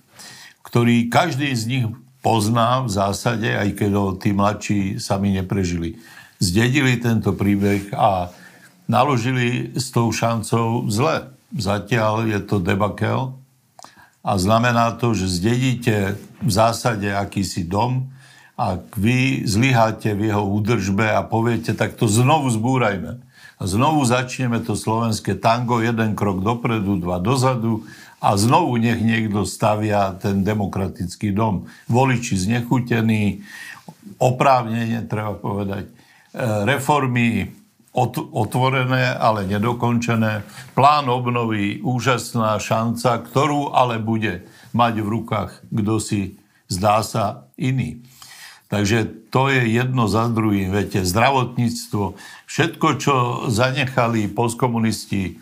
ktorý 0.66 1.06
každý 1.06 1.54
z 1.54 1.62
nich 1.70 1.86
pozná 2.18 2.82
v 2.82 2.90
zásade, 2.90 3.46
aj 3.46 3.78
keď 3.78 3.90
ho 3.94 4.06
tí 4.18 4.34
mladší 4.34 4.98
sami 4.98 5.38
neprežili. 5.38 6.02
Zdedili 6.42 6.98
tento 6.98 7.30
príbeh 7.38 7.94
a 7.94 8.34
naložili 8.90 9.70
s 9.78 9.94
tou 9.94 10.10
šancou 10.10 10.90
zle. 10.90 11.30
Zatiaľ 11.54 12.26
je 12.26 12.40
to 12.42 12.58
debakel 12.58 13.38
a 14.26 14.34
znamená 14.34 14.98
to, 14.98 15.14
že 15.14 15.42
zdedíte 15.42 16.18
v 16.42 16.50
zásade 16.50 17.10
akýsi 17.10 17.66
dom, 17.66 18.11
ak 18.62 18.94
vy 18.94 19.42
zlyháte 19.42 20.14
v 20.14 20.30
jeho 20.30 20.44
údržbe 20.46 21.10
a 21.10 21.26
poviete, 21.26 21.74
tak 21.74 21.98
to 21.98 22.06
znovu 22.06 22.46
zbúrajme. 22.54 23.18
A 23.58 23.62
znovu 23.66 24.02
začneme 24.06 24.62
to 24.62 24.78
slovenské 24.78 25.38
tango, 25.38 25.82
jeden 25.82 26.14
krok 26.18 26.42
dopredu, 26.42 26.98
dva 26.98 27.22
dozadu 27.22 27.86
a 28.22 28.34
znovu 28.38 28.78
nech 28.78 29.02
niekto 29.02 29.42
stavia 29.42 30.14
ten 30.18 30.46
demokratický 30.46 31.34
dom. 31.34 31.66
Voliči 31.86 32.38
znechutení, 32.38 33.42
oprávnenie, 34.18 35.06
treba 35.06 35.34
povedať, 35.34 35.86
e, 35.86 35.92
reformy 36.66 37.50
otvorené, 38.32 39.12
ale 39.12 39.44
nedokončené. 39.44 40.42
Plán 40.72 41.12
obnovy, 41.12 41.84
úžasná 41.84 42.56
šanca, 42.56 43.20
ktorú 43.20 43.76
ale 43.76 44.00
bude 44.00 44.48
mať 44.72 44.94
v 45.04 45.08
rukách 45.12 45.50
kto 45.68 46.00
si 46.00 46.40
zdá 46.72 47.04
sa 47.04 47.44
iný. 47.60 48.00
Takže 48.72 49.28
to 49.28 49.52
je 49.52 49.68
jedno 49.68 50.08
za 50.08 50.32
druhým. 50.32 50.72
Viete, 50.72 51.04
zdravotníctvo, 51.04 52.16
všetko, 52.48 52.88
čo 52.96 53.14
zanechali 53.52 54.32
postkomunisti, 54.32 55.22
e, 55.28 55.32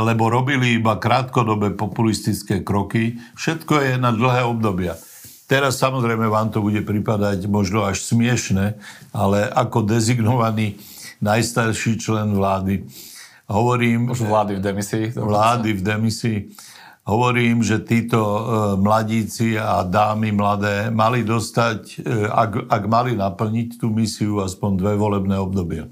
lebo 0.00 0.32
robili 0.32 0.80
iba 0.80 0.96
krátkodobé 0.96 1.76
populistické 1.76 2.64
kroky, 2.64 3.20
všetko 3.36 3.74
je 3.84 3.92
na 4.00 4.16
dlhé 4.16 4.48
obdobia. 4.48 4.96
Teraz 5.44 5.76
samozrejme 5.76 6.24
vám 6.32 6.48
to 6.48 6.64
bude 6.64 6.80
pripadať 6.88 7.44
možno 7.52 7.84
až 7.84 8.00
smiešne, 8.00 8.80
ale 9.12 9.44
ako 9.52 9.84
dezignovaný 9.84 10.80
najstarší 11.20 12.00
člen 12.00 12.32
vlády 12.32 12.88
hovorím... 13.44 14.16
Už 14.16 14.24
vlády 14.24 14.56
v 14.56 14.62
demisii. 14.64 15.06
Vlády 15.12 15.68
v 15.76 15.82
demisii 15.84 16.38
hovorím, 17.06 17.62
že 17.62 17.86
títo 17.86 18.18
e, 18.18 18.42
mladíci 18.82 19.54
a 19.54 19.86
dámy 19.86 20.34
mladé 20.34 20.90
mali 20.90 21.22
dostať, 21.22 22.02
e, 22.02 22.26
ak, 22.26 22.66
ak 22.66 22.82
mali 22.90 23.14
naplniť 23.14 23.78
tú 23.78 23.94
misiu, 23.94 24.42
aspoň 24.42 24.70
dve 24.74 24.92
volebné 24.98 25.38
obdobia. 25.38 25.86
E, 25.86 25.90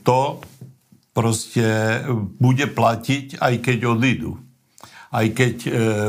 to 0.00 0.40
proste 1.12 1.64
bude 2.40 2.72
platiť, 2.72 3.40
aj 3.40 3.54
keď 3.60 3.78
odídu. 3.88 4.40
Aj 5.08 5.24
keď 5.32 5.56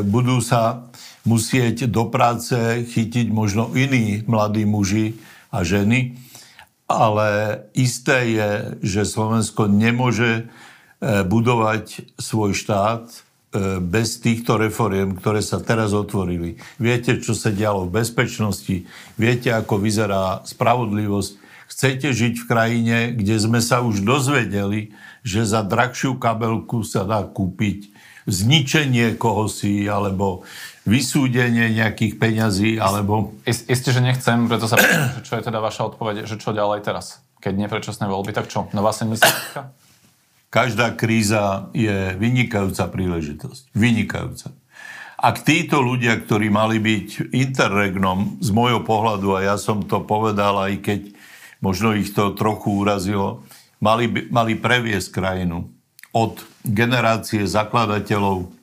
budú 0.03 0.43
sa 0.43 0.91
musieť 1.23 1.87
do 1.87 2.11
práce 2.11 2.51
chytiť 2.91 3.31
možno 3.31 3.71
iní 3.71 4.27
mladí 4.27 4.67
muži 4.67 5.15
a 5.47 5.63
ženy, 5.63 6.19
ale 6.91 7.61
isté 7.71 8.35
je, 8.35 8.51
že 8.83 9.07
Slovensko 9.07 9.71
nemôže 9.71 10.51
budovať 10.99 12.19
svoj 12.19 12.51
štát 12.51 13.07
bez 13.83 14.21
týchto 14.21 14.55
reforiem, 14.57 15.17
ktoré 15.17 15.43
sa 15.43 15.61
teraz 15.61 15.91
otvorili. 15.93 16.57
Viete, 16.77 17.17
čo 17.19 17.37
sa 17.37 17.53
dialo 17.53 17.87
v 17.87 18.01
bezpečnosti, 18.03 18.85
viete, 19.17 19.49
ako 19.51 19.81
vyzerá 19.81 20.41
spravodlivosť. 20.47 21.31
Chcete 21.67 22.15
žiť 22.15 22.33
v 22.41 22.47
krajine, 22.47 22.97
kde 23.11 23.35
sme 23.37 23.59
sa 23.59 23.83
už 23.83 24.01
dozvedeli, 24.01 24.95
že 25.21 25.43
za 25.43 25.61
drahšiu 25.67 26.15
kabelku 26.15 26.87
sa 26.87 27.03
dá 27.03 27.21
kúpiť 27.27 27.91
zničenie 28.27 29.15
kohosi, 29.15 29.87
alebo 29.87 30.43
vysúdenie 30.83 31.71
nejakých 31.75 32.19
peňazí, 32.19 32.71
alebo... 32.79 33.35
Isté, 33.47 33.91
že 33.91 34.03
nechcem, 34.03 34.47
preto 34.47 34.67
sa 34.67 34.79
pýtam, 34.79 35.19
čo 35.27 35.39
je 35.39 35.43
teda 35.47 35.59
vaša 35.63 35.95
odpoveď, 35.95 36.27
že 36.27 36.39
čo 36.39 36.51
ďalej 36.55 36.83
teraz? 36.83 37.23
Keď 37.39 37.53
nie 37.55 37.71
predčasné 37.71 38.07
voľby, 38.07 38.35
tak 38.35 38.51
čo? 38.51 38.67
Nová 38.75 38.91
70 38.91 39.86
Každá 40.47 40.95
kríza 40.95 41.67
je 41.75 42.15
vynikajúca 42.15 42.87
príležitosť. 42.87 43.75
Vynikajúca. 43.75 44.55
Ak 45.17 45.41
títo 45.43 45.81
ľudia, 45.81 46.21
ktorí 46.21 46.47
mali 46.53 46.77
byť 46.77 47.33
interregnom 47.33 48.37
z 48.37 48.49
môjho 48.53 48.85
pohľadu, 48.85 49.33
a 49.33 49.39
ja 49.53 49.55
som 49.57 49.81
to 49.83 50.05
povedal, 50.05 50.61
aj 50.61 50.77
keď 50.79 51.01
možno 51.59 51.97
ich 51.97 52.13
to 52.13 52.37
trochu 52.37 52.85
urazilo, 52.85 53.41
mali, 53.81 54.07
mali 54.29 54.53
previesť 54.53 55.09
krajinu 55.09 55.67
od 56.13 56.37
generácie 56.61 57.43
zakladateľov 57.49 58.53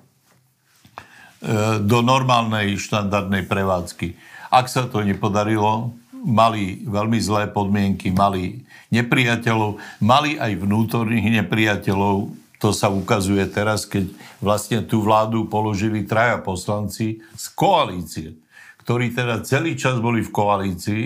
do 1.85 1.99
normálnej 2.01 2.81
štandardnej 2.81 3.45
prevádzky. 3.45 4.17
Ak 4.49 4.71
sa 4.71 4.87
to 4.89 5.03
nepodarilo, 5.03 5.93
mali 6.25 6.83
veľmi 6.89 7.19
zlé 7.21 7.53
podmienky, 7.53 8.09
mali 8.11 8.65
nepriateľov, 8.89 9.77
mali 10.01 10.41
aj 10.41 10.57
vnútorných 10.57 11.45
nepriateľov. 11.45 12.33
To 12.65 12.73
sa 12.73 12.89
ukazuje 12.89 13.45
teraz, 13.53 13.85
keď 13.85 14.09
vlastne 14.41 14.81
tú 14.81 15.05
vládu 15.05 15.45
položili 15.53 16.09
traja 16.09 16.41
poslanci 16.41 17.21
z 17.37 17.45
koalície, 17.53 18.41
ktorí 18.81 19.13
teda 19.13 19.45
celý 19.45 19.77
čas 19.77 20.01
boli 20.01 20.25
v 20.25 20.33
koalícii. 20.33 21.05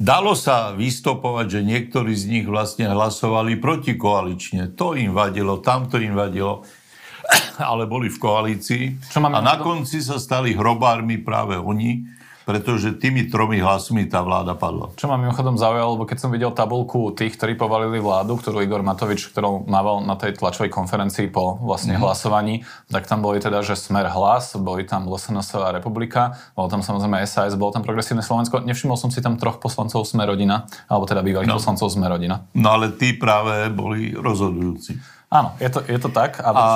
Dalo 0.00 0.32
sa 0.32 0.72
vystopovať, 0.72 1.60
že 1.60 1.60
niektorí 1.66 2.16
z 2.16 2.24
nich 2.30 2.46
vlastne 2.48 2.88
hlasovali 2.88 3.60
protikoalične. 3.60 4.72
To 4.78 4.96
im 4.96 5.12
vadilo, 5.12 5.60
tamto 5.60 6.00
im 6.00 6.16
vadilo, 6.16 6.64
ale 7.60 7.84
boli 7.84 8.08
v 8.08 8.16
koalícii. 8.16 8.84
a 9.12 9.40
na 9.42 9.60
konci 9.60 10.00
sa 10.00 10.16
stali 10.16 10.56
hrobármi 10.56 11.20
práve 11.20 11.58
oni, 11.60 12.19
pretože 12.44 12.96
tými 12.96 13.28
tromi 13.28 13.60
hlasmi 13.60 14.08
tá 14.08 14.24
vláda 14.24 14.56
padla. 14.56 14.90
Čo 14.96 15.06
ma 15.06 15.20
mimochodom 15.20 15.60
zaujalo, 15.60 15.96
lebo 15.98 16.04
keď 16.08 16.18
som 16.18 16.30
videl 16.32 16.50
tabulku 16.50 17.12
tých, 17.12 17.36
ktorí 17.36 17.54
povalili 17.54 18.00
vládu, 18.00 18.40
ktorú 18.40 18.64
Igor 18.64 18.80
Matovič, 18.80 19.28
ktorou 19.30 19.68
mával 19.68 20.02
na 20.04 20.16
tej 20.16 20.36
tlačovej 20.40 20.72
konferencii 20.72 21.28
po 21.28 21.60
vlastne 21.60 21.96
mm-hmm. 21.96 22.04
hlasovaní, 22.04 22.54
tak 22.88 23.06
tam 23.06 23.20
boli 23.20 23.38
teda, 23.38 23.60
že 23.60 23.76
Smer 23.76 24.08
hlas, 24.10 24.56
boli 24.56 24.84
tam 24.84 25.08
LSNS 25.08 25.48
a 25.60 25.70
Republika, 25.76 26.36
bolo 26.56 26.68
tam 26.68 26.80
samozrejme 26.80 27.22
SAS, 27.28 27.56
bolo 27.56 27.72
tam 27.72 27.84
Progresívne 27.84 28.24
Slovensko. 28.24 28.62
Nevšimol 28.64 28.96
som 28.96 29.08
si 29.12 29.20
tam 29.20 29.36
troch 29.36 29.60
poslancov 29.60 30.04
Smer 30.04 30.28
rodina, 30.32 30.68
alebo 30.88 31.04
teda 31.08 31.24
bývalých 31.24 31.50
no. 31.50 31.56
poslancov 31.56 31.92
Smer 31.92 32.12
rodina. 32.12 32.46
No 32.56 32.76
ale 32.76 32.92
tí 32.96 33.16
práve 33.16 33.68
boli 33.72 34.12
rozhodujúci. 34.16 35.20
Áno, 35.30 35.54
je 35.62 35.70
to, 35.70 35.78
je 35.86 35.98
to 36.02 36.10
tak. 36.10 36.42
A, 36.42 36.50
a 36.50 36.66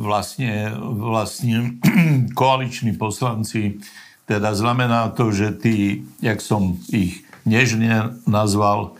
vlastne, 0.00 0.72
vlastne 0.80 1.76
koaliční 2.40 2.96
poslanci 2.96 3.76
teda 4.32 4.56
znamená 4.56 5.12
to, 5.12 5.28
že 5.28 5.52
tí, 5.60 6.08
jak 6.24 6.40
som 6.40 6.80
ich 6.88 7.20
nežne 7.44 8.16
nazval, 8.24 8.96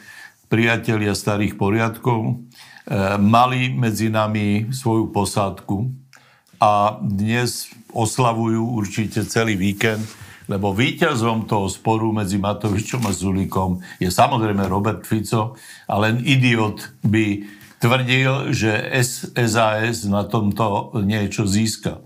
priatelia 0.52 1.16
starých 1.16 1.56
poriadkov, 1.56 2.20
e, 2.28 2.34
mali 3.16 3.72
medzi 3.72 4.12
nami 4.12 4.68
svoju 4.68 5.08
posádku 5.08 5.88
a 6.60 7.00
dnes 7.00 7.72
oslavujú 7.96 8.60
určite 8.76 9.24
celý 9.24 9.56
víkend, 9.56 10.04
lebo 10.52 10.76
víťazom 10.76 11.48
toho 11.48 11.72
sporu 11.72 12.12
medzi 12.12 12.36
Matovičom 12.36 13.08
a 13.08 13.12
Zulikom 13.16 13.80
je 13.96 14.12
samozrejme 14.12 14.68
Robert 14.68 15.08
Fico 15.08 15.56
a 15.88 15.94
len 15.96 16.20
idiot 16.20 16.92
by 17.00 17.40
tvrdil, 17.80 18.52
že 18.52 18.84
SAS 19.00 20.04
na 20.04 20.28
tomto 20.28 20.92
niečo 21.00 21.48
získa. 21.48 22.04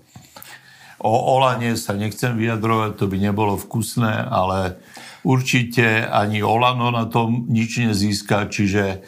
O 1.02 1.36
Olane 1.36 1.76
sa 1.76 1.92
nechcem 1.92 2.32
vyjadrovať, 2.36 2.96
to 2.96 3.04
by 3.04 3.16
nebolo 3.20 3.60
vkusné, 3.60 4.26
ale 4.32 4.80
určite 5.26 6.08
ani 6.08 6.40
Olano 6.40 6.88
na 6.88 7.04
tom 7.04 7.44
nič 7.52 7.84
nezíska, 7.84 8.48
čiže 8.48 9.04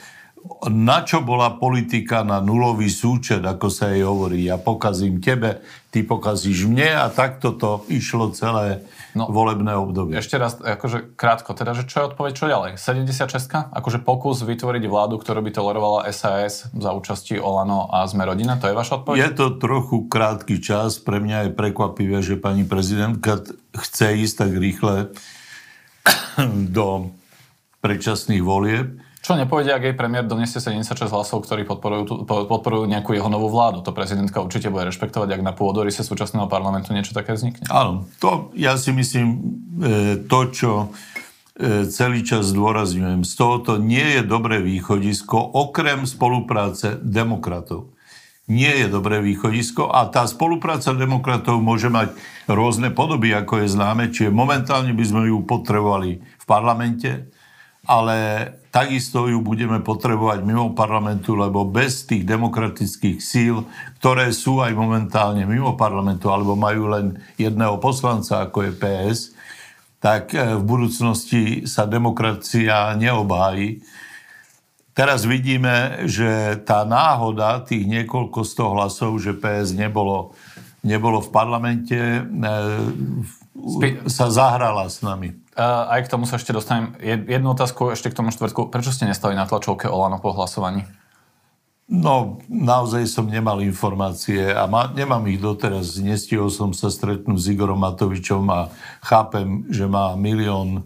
na 0.68 1.04
čo 1.04 1.20
bola 1.20 1.56
politika 1.56 2.22
na 2.24 2.40
nulový 2.40 2.88
súčet, 2.88 3.42
ako 3.42 3.68
sa 3.68 3.92
jej 3.92 4.04
hovorí. 4.04 4.46
Ja 4.48 4.56
pokazím 4.56 5.20
tebe, 5.20 5.60
ty 5.92 6.04
pokazíš 6.04 6.68
mne 6.68 6.94
a 6.94 7.06
takto 7.12 7.56
to 7.56 7.84
išlo 7.90 8.32
celé 8.32 8.84
no, 9.18 9.26
volebné 9.26 9.74
obdobie. 9.74 10.14
Ešte 10.14 10.38
raz, 10.38 10.54
akože 10.54 11.18
krátko, 11.18 11.58
teda, 11.58 11.74
že 11.74 11.90
čo 11.90 12.00
je 12.00 12.04
odpoveď, 12.14 12.32
čo 12.38 12.46
ďalej? 12.46 12.70
76 12.78 13.74
Akože 13.74 13.98
pokus 13.98 14.46
vytvoriť 14.46 14.84
vládu, 14.86 15.18
ktorú 15.18 15.42
by 15.42 15.50
tolerovala 15.50 16.06
SAS 16.14 16.70
za 16.70 16.90
účasti 16.94 17.42
Olano 17.42 17.90
a 17.90 18.06
Sme 18.06 18.22
rodina, 18.22 18.54
to 18.54 18.70
je 18.70 18.78
vaša 18.78 19.02
odpoveď? 19.02 19.18
Je 19.18 19.30
to 19.34 19.58
trochu 19.58 20.06
krátky 20.06 20.62
čas, 20.62 21.02
pre 21.02 21.18
mňa 21.18 21.50
je 21.50 21.56
prekvapivé, 21.58 22.22
že 22.22 22.38
pani 22.38 22.62
prezidentka 22.62 23.42
chce 23.74 24.06
ísť 24.22 24.34
tak 24.46 24.52
rýchle 24.54 24.94
do 26.78 27.10
predčasných 27.82 28.42
volieb 28.46 29.07
čo 29.18 29.34
nepovede, 29.34 29.74
ak 29.74 29.82
jej 29.82 29.96
premiér 29.98 30.30
donesie 30.30 30.62
76 30.62 31.10
hlasov, 31.10 31.42
ktorí 31.42 31.66
podporujú, 31.66 32.22
podporujú 32.24 32.86
nejakú 32.86 33.18
jeho 33.18 33.26
novú 33.26 33.50
vládu? 33.50 33.82
To 33.82 33.90
prezidentka 33.90 34.38
určite 34.38 34.70
bude 34.70 34.86
rešpektovať, 34.86 35.28
ak 35.34 35.42
na 35.42 35.52
pôdorise 35.52 36.06
súčasného 36.06 36.46
parlamentu 36.46 36.94
niečo 36.94 37.12
také 37.12 37.34
vznikne. 37.34 37.66
Áno, 37.66 38.06
to 38.22 38.54
ja 38.54 38.78
si 38.78 38.94
myslím, 38.94 39.26
e, 39.28 39.38
to, 40.22 40.40
čo 40.54 40.70
e, 41.58 41.90
celý 41.90 42.22
čas 42.22 42.54
zdôrazňujem, 42.54 43.26
z 43.26 43.32
tohoto 43.34 43.76
nie 43.82 44.16
je 44.16 44.22
dobré 44.22 44.62
východisko, 44.62 45.34
okrem 45.34 46.06
spolupráce 46.06 47.02
demokratov. 47.02 47.90
Nie 48.48 48.80
je 48.80 48.88
dobré 48.88 49.20
východisko 49.20 49.92
a 49.92 50.08
tá 50.08 50.24
spolupráca 50.24 50.96
demokratov 50.96 51.60
môže 51.60 51.92
mať 51.92 52.16
rôzne 52.48 52.94
podoby, 52.94 53.34
ako 53.34 53.60
je 53.60 53.68
známe, 53.76 54.08
čiže 54.08 54.32
momentálne 54.32 54.94
by 54.96 55.04
sme 55.04 55.28
ju 55.28 55.44
potrebovali 55.44 56.22
v 56.22 56.44
parlamente, 56.48 57.28
ale 57.84 58.16
takisto 58.78 59.26
ju 59.26 59.42
budeme 59.42 59.82
potrebovať 59.82 60.46
mimo 60.46 60.70
parlamentu, 60.70 61.34
lebo 61.34 61.66
bez 61.66 62.06
tých 62.06 62.22
demokratických 62.22 63.18
síl, 63.18 63.66
ktoré 63.98 64.30
sú 64.30 64.62
aj 64.62 64.70
momentálne 64.70 65.42
mimo 65.42 65.74
parlamentu, 65.74 66.30
alebo 66.30 66.54
majú 66.54 66.86
len 66.94 67.18
jedného 67.34 67.82
poslanca, 67.82 68.46
ako 68.46 68.70
je 68.70 68.72
PS, 68.78 69.18
tak 69.98 70.30
eh, 70.30 70.54
v 70.54 70.62
budúcnosti 70.62 71.66
sa 71.66 71.90
demokracia 71.90 72.94
neobhájí. 72.94 73.82
Teraz 74.94 75.26
vidíme, 75.26 76.06
že 76.10 76.58
tá 76.62 76.82
náhoda, 76.82 77.62
tých 77.66 77.82
niekoľko 77.82 78.38
sto 78.46 78.78
hlasov, 78.78 79.18
že 79.18 79.34
PS 79.34 79.74
nebolo, 79.74 80.38
nebolo 80.86 81.18
v 81.18 81.30
parlamente, 81.34 81.98
eh, 81.98 82.22
sa 84.06 84.30
zahrala 84.30 84.86
s 84.86 85.02
nami. 85.02 85.34
Aj 85.58 85.98
k 85.98 86.06
tomu 86.06 86.22
sa 86.22 86.38
ešte 86.38 86.54
dostanem. 86.54 86.94
Jednu 87.02 87.50
otázku 87.50 87.90
ešte 87.90 88.14
k 88.14 88.16
tomu 88.22 88.30
štvrtku. 88.30 88.70
Prečo 88.70 88.94
ste 88.94 89.10
nestali 89.10 89.34
na 89.34 89.42
tlačovke 89.42 89.90
Olano 89.90 90.22
po 90.22 90.30
hlasovaní? 90.30 90.86
No, 91.88 92.38
naozaj 92.52 93.08
som 93.08 93.26
nemal 93.26 93.64
informácie 93.64 94.52
a 94.52 94.68
ma, 94.68 94.92
nemám 94.92 95.24
ich 95.26 95.40
doteraz. 95.40 95.96
Nestihol 95.98 96.52
som 96.52 96.76
sa 96.76 96.92
stretnúť 96.92 97.40
s 97.40 97.48
Igorom 97.48 97.80
Matovičom 97.80 98.44
a 98.52 98.68
chápem, 99.00 99.64
že 99.72 99.88
má 99.88 100.12
milión 100.14 100.84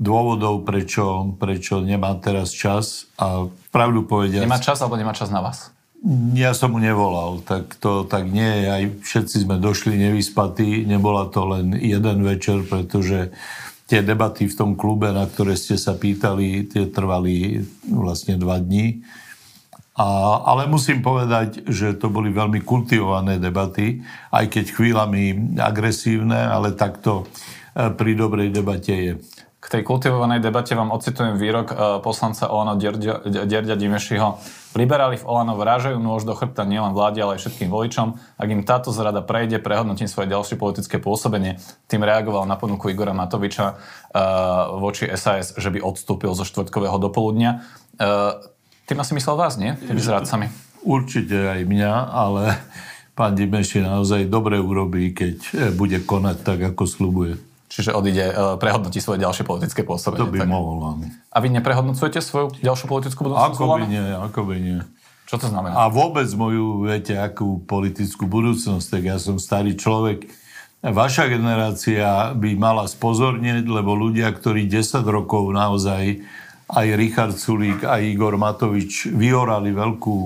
dôvodov, 0.00 0.64
prečo, 0.64 1.34
prečo 1.36 1.82
nemá 1.82 2.14
teraz 2.22 2.54
čas 2.54 3.10
a 3.20 3.50
pravdu 3.74 4.06
povedia... 4.06 4.40
Nemá 4.40 4.62
čas 4.62 4.80
alebo 4.80 4.96
nemá 4.96 5.12
čas 5.12 5.28
na 5.28 5.44
vás? 5.44 5.74
Ja 6.32 6.56
som 6.56 6.72
mu 6.72 6.80
nevolal, 6.80 7.44
tak 7.44 7.76
to 7.76 8.08
tak 8.08 8.24
nie 8.24 8.64
je. 8.64 8.66
Aj 8.72 8.84
všetci 9.04 9.44
sme 9.44 9.60
došli 9.60 10.00
nevyspatí, 10.00 10.88
nebola 10.88 11.28
to 11.28 11.44
len 11.44 11.76
jeden 11.76 12.24
večer, 12.24 12.64
pretože 12.64 13.36
tie 13.90 14.06
debaty 14.06 14.46
v 14.46 14.54
tom 14.54 14.70
klube, 14.78 15.10
na 15.10 15.26
ktoré 15.26 15.58
ste 15.58 15.74
sa 15.74 15.98
pýtali, 15.98 16.70
tie 16.70 16.86
trvali 16.86 17.66
vlastne 17.90 18.38
dva 18.38 18.62
dní. 18.62 19.02
A, 19.98 20.38
ale 20.46 20.70
musím 20.70 21.02
povedať, 21.02 21.66
že 21.66 21.98
to 21.98 22.06
boli 22.06 22.30
veľmi 22.30 22.62
kultivované 22.62 23.42
debaty, 23.42 24.06
aj 24.30 24.46
keď 24.46 24.64
chvíľami 24.78 25.58
agresívne, 25.58 26.38
ale 26.38 26.78
takto 26.78 27.26
e, 27.74 27.90
pri 27.90 28.14
dobrej 28.14 28.54
debate 28.54 28.94
je. 28.94 29.12
K 29.60 29.66
tej 29.68 29.82
kultivovanej 29.84 30.40
debate 30.40 30.72
vám 30.72 30.88
ocitujem 30.88 31.36
výrok 31.36 31.68
e, 31.68 31.74
poslanca 32.00 32.48
Olano 32.48 32.80
Derdia 32.80 33.76
Dimešiho. 33.76 34.40
Liberáli 34.72 35.20
v 35.20 35.28
Olano 35.28 35.52
vrážajú 35.52 36.00
nôž 36.00 36.24
do 36.24 36.32
chrbta 36.32 36.64
nielen 36.64 36.96
vláde, 36.96 37.20
ale 37.20 37.36
aj 37.36 37.44
všetkým 37.44 37.68
voličom. 37.68 38.16
Ak 38.40 38.48
im 38.48 38.64
táto 38.64 38.88
zrada 38.88 39.20
prejde, 39.20 39.60
prehodnotím 39.60 40.08
svoje 40.08 40.32
ďalšie 40.32 40.56
politické 40.56 40.96
pôsobenie. 40.96 41.60
Tým 41.92 42.00
reagoval 42.00 42.48
na 42.48 42.56
ponuku 42.56 42.88
Igora 42.88 43.12
Matoviča 43.12 43.76
uh, 43.76 44.80
voči 44.80 45.12
SAS, 45.12 45.52
že 45.52 45.68
by 45.68 45.84
odstúpil 45.84 46.32
zo 46.32 46.48
štvrtkového 46.48 46.96
dopoludnia. 46.96 47.60
Uh, 48.00 48.40
tým 48.88 48.96
asi 49.02 49.12
myslel 49.12 49.36
vás, 49.36 49.60
nie? 49.60 49.76
Tými 49.76 50.00
zradcami. 50.00 50.48
Určite 50.86 51.36
aj 51.50 51.68
mňa, 51.68 51.92
ale 52.08 52.56
pán 53.18 53.36
Dimeši 53.36 53.84
naozaj 53.84 54.30
dobre 54.30 54.56
urobí, 54.56 55.12
keď 55.12 55.68
bude 55.76 56.00
konať 56.00 56.36
tak, 56.46 56.62
ako 56.62 56.88
slubuje. 56.88 57.49
Čiže 57.70 57.94
odíde, 57.94 58.26
e, 58.26 58.58
prehodnotí 58.58 58.98
svoje 58.98 59.22
ďalšie 59.22 59.46
politické 59.46 59.86
pôsobenie. 59.86 60.26
To 60.26 60.34
by 60.34 60.42
tak. 60.42 60.50
mohol, 60.50 60.76
áno. 60.82 61.06
A 61.30 61.38
vy 61.38 61.54
neprehodnocujete 61.54 62.18
svoju 62.18 62.58
ďalšiu 62.58 62.90
politickú 62.90 63.30
budúcnosť? 63.30 63.54
Ako 63.54 63.78
by 63.78 63.86
nie, 63.86 64.06
ako 64.10 64.40
by 64.42 64.56
nie. 64.58 64.78
Čo 65.30 65.38
to 65.38 65.46
znamená? 65.46 65.78
A 65.78 65.86
vôbec 65.86 66.26
moju, 66.34 66.90
viete, 66.90 67.14
akú 67.14 67.62
politickú 67.62 68.26
budúcnosť, 68.26 68.86
tak 68.90 69.02
ja 69.06 69.16
som 69.22 69.38
starý 69.38 69.78
človek. 69.78 70.26
Vaša 70.82 71.30
generácia 71.30 72.34
by 72.34 72.58
mala 72.58 72.90
spozornieť, 72.90 73.62
lebo 73.70 73.94
ľudia, 73.94 74.34
ktorí 74.34 74.66
10 74.66 75.06
rokov 75.06 75.54
naozaj, 75.54 76.18
aj 76.66 76.86
Richard 76.98 77.38
Sulík, 77.38 77.86
aj 77.86 78.02
Igor 78.02 78.34
Matovič 78.34 79.06
vyhorali 79.14 79.70
veľkú, 79.70 80.18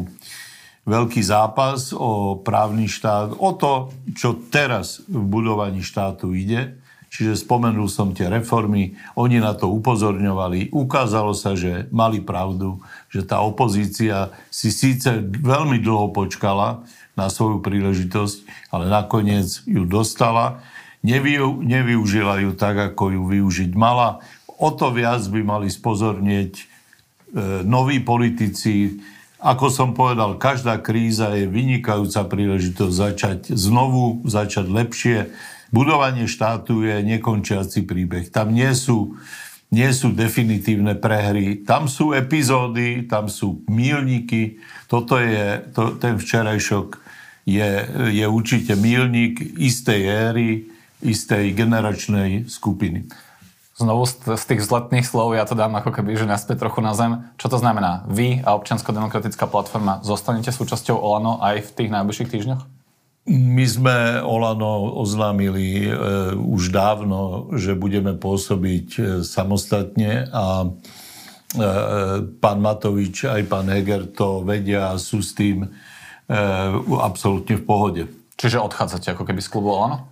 veľký 0.88 1.20
zápas 1.20 1.92
o 1.92 2.40
právny 2.40 2.88
štát, 2.88 3.36
o 3.36 3.50
to, 3.52 3.92
čo 4.16 4.48
teraz 4.48 5.04
v 5.04 5.20
budovaní 5.20 5.84
štátu 5.84 6.32
ide, 6.32 6.80
Čiže 7.14 7.46
spomenul 7.46 7.86
som 7.86 8.10
tie 8.10 8.26
reformy, 8.26 8.98
oni 9.14 9.38
na 9.38 9.54
to 9.54 9.70
upozorňovali. 9.70 10.74
Ukázalo 10.74 11.30
sa, 11.30 11.54
že 11.54 11.86
mali 11.94 12.18
pravdu, 12.18 12.82
že 13.06 13.22
tá 13.22 13.38
opozícia 13.38 14.34
si 14.50 14.74
síce 14.74 15.22
veľmi 15.22 15.78
dlho 15.78 16.10
počkala 16.10 16.82
na 17.14 17.30
svoju 17.30 17.62
príležitosť, 17.62 18.66
ale 18.74 18.90
nakoniec 18.90 19.46
ju 19.62 19.86
dostala. 19.86 20.58
Nevy, 21.06 21.38
nevyužila 21.62 22.42
ju 22.42 22.50
tak, 22.58 22.82
ako 22.82 23.14
ju 23.14 23.22
využiť 23.30 23.70
mala. 23.78 24.18
O 24.58 24.74
to 24.74 24.90
viac 24.90 25.22
by 25.30 25.38
mali 25.46 25.70
spozornieť 25.70 26.52
e, 26.58 26.64
noví 27.62 28.02
politici. 28.02 28.98
Ako 29.38 29.70
som 29.70 29.94
povedal, 29.94 30.34
každá 30.34 30.82
kríza 30.82 31.30
je 31.38 31.46
vynikajúca 31.46 32.26
príležitosť 32.26 32.94
začať 32.94 33.38
znovu, 33.54 34.26
začať 34.26 34.66
lepšie 34.66 35.18
budovanie 35.74 36.30
štátu 36.30 36.86
je 36.86 37.02
nekončiaci 37.02 37.82
príbeh. 37.82 38.30
Tam 38.30 38.54
nie 38.54 38.70
sú, 38.78 39.18
nie 39.74 39.90
sú 39.90 40.14
definitívne 40.14 40.94
prehry, 40.94 41.66
tam 41.66 41.90
sú 41.90 42.14
epizódy, 42.14 43.10
tam 43.10 43.26
sú 43.26 43.66
mílniky. 43.66 44.62
Toto 44.86 45.18
je, 45.18 45.66
to, 45.74 45.98
ten 45.98 46.14
včerajšok 46.14 47.02
je, 47.50 47.70
je 48.14 48.26
určite 48.30 48.78
mílnik 48.78 49.42
istej 49.58 50.00
éry, 50.06 50.50
istej 51.02 51.50
generačnej 51.52 52.46
skupiny. 52.46 53.10
Znovu 53.74 54.06
z 54.06 54.44
tých 54.46 54.62
vzletných 54.62 55.02
slov 55.02 55.34
ja 55.34 55.42
to 55.42 55.58
dám 55.58 55.74
ako 55.74 55.90
keby, 55.90 56.14
že 56.14 56.30
naspäť 56.30 56.62
trochu 56.62 56.78
na 56.78 56.94
zem. 56.94 57.26
Čo 57.34 57.50
to 57.50 57.58
znamená? 57.58 58.06
Vy 58.06 58.38
a 58.46 58.54
občiansko-demokratická 58.54 59.50
platforma 59.50 59.98
zostanete 60.06 60.54
súčasťou 60.54 60.94
Olano 60.94 61.42
aj 61.42 61.66
v 61.66 61.70
tých 61.82 61.90
najbližších 61.90 62.30
týždňoch? 62.30 62.62
My 63.24 63.64
sme 63.64 64.20
Olano 64.20 65.00
oznámili 65.00 65.88
e, 65.88 65.90
už 66.36 66.68
dávno, 66.68 67.48
že 67.56 67.72
budeme 67.72 68.12
pôsobiť 68.12 68.88
e, 69.00 69.02
samostatne 69.24 70.28
a 70.28 70.44
e, 70.60 70.68
pán 72.36 72.60
Matovič 72.60 73.24
aj 73.24 73.48
pán 73.48 73.72
Heger 73.72 74.12
to 74.12 74.44
vedia 74.44 74.92
a 74.92 75.00
sú 75.00 75.24
s 75.24 75.32
tým 75.32 75.64
e, 75.64 75.68
absolútne 77.00 77.56
v 77.56 77.64
pohode. 77.64 78.02
Čiže 78.36 78.60
odchádzate 78.60 79.16
ako 79.16 79.24
keby 79.24 79.40
z 79.40 79.48
klubu 79.48 79.72
Olano? 79.72 80.04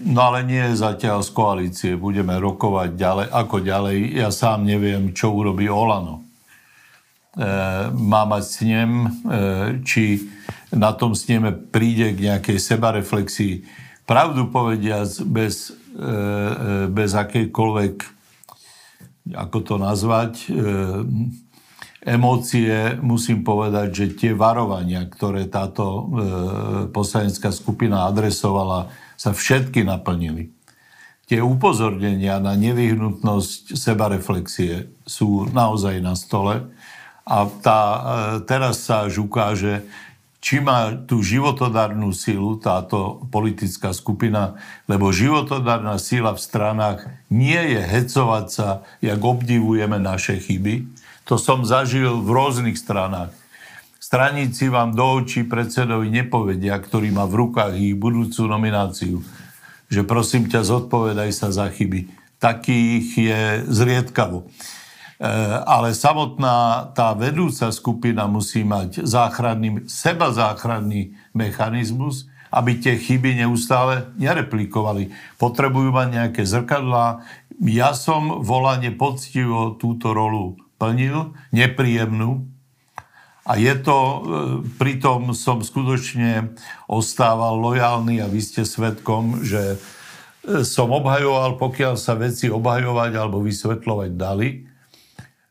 No 0.00 0.32
ale 0.32 0.44
nie 0.44 0.64
zatiaľ 0.76 1.24
z 1.24 1.30
koalície. 1.36 1.92
Budeme 1.96 2.40
rokovať 2.40 2.96
ďalej, 2.96 3.26
ako 3.32 3.56
ďalej. 3.64 3.96
Ja 4.16 4.28
sám 4.28 4.68
neviem, 4.68 5.12
čo 5.12 5.32
urobí 5.32 5.68
Olano. 5.68 6.24
E, 7.36 7.44
má 7.92 8.24
mať 8.24 8.44
snem, 8.48 8.90
e, 9.04 9.08
či 9.84 10.24
na 10.74 10.90
tom 10.94 11.14
sneme 11.14 11.54
príde 11.54 12.14
k 12.16 12.32
nejakej 12.32 12.58
sebareflexii. 12.58 13.54
Pravdu 14.06 14.50
povediac, 14.50 15.10
bez, 15.26 15.70
e, 15.70 15.74
e, 15.74 16.12
bez 16.90 17.10
akejkoľvek, 17.14 17.94
ako 19.34 19.58
to 19.62 19.74
nazvať, 19.78 20.32
e, 20.46 20.48
emócie, 22.06 22.94
musím 23.02 23.42
povedať, 23.42 23.88
že 23.90 24.14
tie 24.14 24.32
varovania, 24.34 25.02
ktoré 25.10 25.50
táto 25.50 26.06
poslanecká 26.94 27.50
skupina 27.50 28.06
adresovala, 28.06 28.94
sa 29.18 29.34
všetky 29.34 29.82
naplnili. 29.82 30.54
Tie 31.26 31.42
upozornenia 31.42 32.38
na 32.38 32.54
nevyhnutnosť 32.54 33.74
sebareflexie 33.74 34.86
sú 35.02 35.50
naozaj 35.50 35.98
na 35.98 36.14
stole 36.14 36.70
a 37.26 37.50
tá, 37.58 37.82
teraz 38.46 38.86
sa 38.86 39.10
až 39.10 39.26
ukáže, 39.26 39.82
či 40.40 40.62
má 40.62 40.94
tú 40.94 41.24
životodárnu 41.24 42.14
sílu 42.14 42.60
táto 42.60 43.26
politická 43.34 43.90
skupina, 43.90 44.60
lebo 44.86 45.10
životodárna 45.10 45.98
síla 45.98 46.36
v 46.36 46.44
stranách 46.44 47.10
nie 47.32 47.58
je 47.74 47.80
hecovať 47.82 48.46
sa, 48.46 48.68
jak 49.02 49.18
obdivujeme 49.18 49.98
naše 49.98 50.38
chyby. 50.38 50.86
To 51.26 51.34
som 51.40 51.66
zažil 51.66 52.22
v 52.22 52.28
rôznych 52.30 52.78
stranách. 52.78 53.34
Straníci 53.98 54.70
vám 54.70 54.94
do 54.94 55.18
očí 55.18 55.42
predsedovi 55.42 56.06
nepovedia, 56.14 56.78
ktorý 56.78 57.10
má 57.10 57.26
v 57.26 57.42
rukách 57.42 57.74
ich 57.74 57.98
budúcu 57.98 58.46
nomináciu, 58.46 59.18
že 59.90 60.06
prosím 60.06 60.46
ťa, 60.46 60.62
zodpovedaj 60.62 61.30
sa 61.34 61.50
za 61.50 61.66
chyby. 61.66 62.06
Takých 62.38 63.06
je 63.18 63.40
zriedkavo. 63.66 64.46
Eh, 65.16 65.24
ale 65.64 65.96
samotná 65.96 66.92
tá 66.92 67.16
vedúca 67.16 67.72
skupina 67.72 68.28
musí 68.28 68.68
mať 68.68 69.00
záchranný, 69.00 69.88
seba 69.88 70.28
záchranný 70.28 71.16
mechanizmus, 71.32 72.28
aby 72.52 72.76
tie 72.76 73.00
chyby 73.00 73.40
neustále 73.40 74.12
nereplikovali. 74.20 75.16
Potrebujú 75.40 75.88
mať 75.88 76.08
nejaké 76.20 76.42
zrkadlá. 76.44 77.24
Ja 77.64 77.96
som 77.96 78.44
volanie 78.44 78.92
poctivo 78.92 79.80
túto 79.80 80.12
rolu 80.12 80.60
plnil, 80.76 81.32
nepríjemnú. 81.48 82.44
A 83.48 83.56
je 83.56 83.72
to, 83.72 83.96
eh, 83.96 84.20
pritom 84.76 85.32
som 85.32 85.64
skutočne 85.64 86.52
ostával 86.92 87.56
lojálny 87.56 88.20
a 88.20 88.28
vy 88.28 88.44
ste 88.44 88.68
svetkom, 88.68 89.40
že 89.40 89.80
eh, 89.80 90.60
som 90.60 90.92
obhajoval, 90.92 91.56
pokiaľ 91.56 91.96
sa 91.96 92.20
veci 92.20 92.52
obhajovať 92.52 93.16
alebo 93.16 93.40
vysvetľovať 93.40 94.12
dali. 94.12 94.65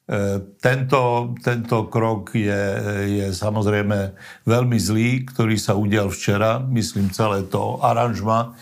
E, 0.06 0.38
tento, 0.62 1.34
tento 1.42 1.90
krok 1.90 2.38
je, 2.38 2.64
je 3.10 3.28
samozrejme 3.34 4.14
veľmi 4.46 4.78
zlý, 4.78 5.26
ktorý 5.26 5.58
sa 5.58 5.74
udial 5.74 6.14
včera, 6.14 6.62
myslím 6.62 7.10
celé 7.10 7.42
to 7.50 7.82
aranžma. 7.82 8.54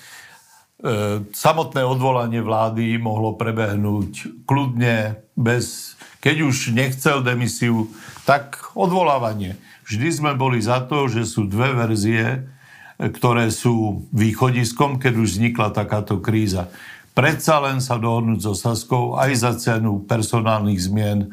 E, 0.79 1.19
samotné 1.35 1.83
odvolanie 1.83 2.39
vlády 2.39 2.95
mohlo 2.95 3.35
prebehnúť 3.35 4.47
kľudne, 4.47 5.19
bez, 5.35 5.99
keď 6.23 6.47
už 6.47 6.71
nechcel 6.71 7.19
demisiu, 7.19 7.91
tak 8.23 8.71
odvolávanie. 8.71 9.59
Vždy 9.83 10.07
sme 10.15 10.31
boli 10.39 10.63
za 10.63 10.79
to, 10.87 11.11
že 11.11 11.27
sú 11.27 11.43
dve 11.43 11.75
verzie, 11.75 12.47
ktoré 12.95 13.51
sú 13.51 14.07
východiskom, 14.15 14.95
keď 14.95 15.13
už 15.19 15.27
vznikla 15.35 15.75
takáto 15.75 16.23
kríza 16.23 16.71
predsa 17.13 17.61
len 17.61 17.79
sa 17.79 18.01
dohodnúť 18.01 18.39
so 18.41 18.53
Saskou 18.57 19.15
aj 19.15 19.31
za 19.37 19.51
cenu 19.57 20.01
personálnych 20.03 20.81
zmien 20.81 21.19
e, 21.25 21.27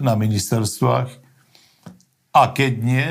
na 0.00 0.14
ministerstvách. 0.14 1.08
A 2.30 2.42
keď 2.54 2.72
nie, 2.78 3.08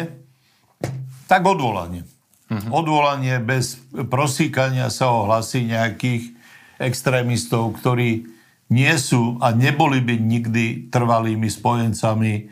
tak 1.28 1.44
odvolanie. 1.44 2.08
Uh-huh. 2.50 2.82
Odvolanie 2.82 3.38
bez 3.44 3.78
prosíkania 4.10 4.90
sa 4.90 5.14
o 5.14 5.30
hlasy 5.30 5.70
nejakých 5.70 6.34
extrémistov, 6.82 7.78
ktorí 7.78 8.26
nie 8.70 8.94
sú 8.98 9.38
a 9.42 9.54
neboli 9.54 10.02
by 10.02 10.16
nikdy 10.18 10.90
trvalými 10.90 11.50
spojencami 11.50 12.50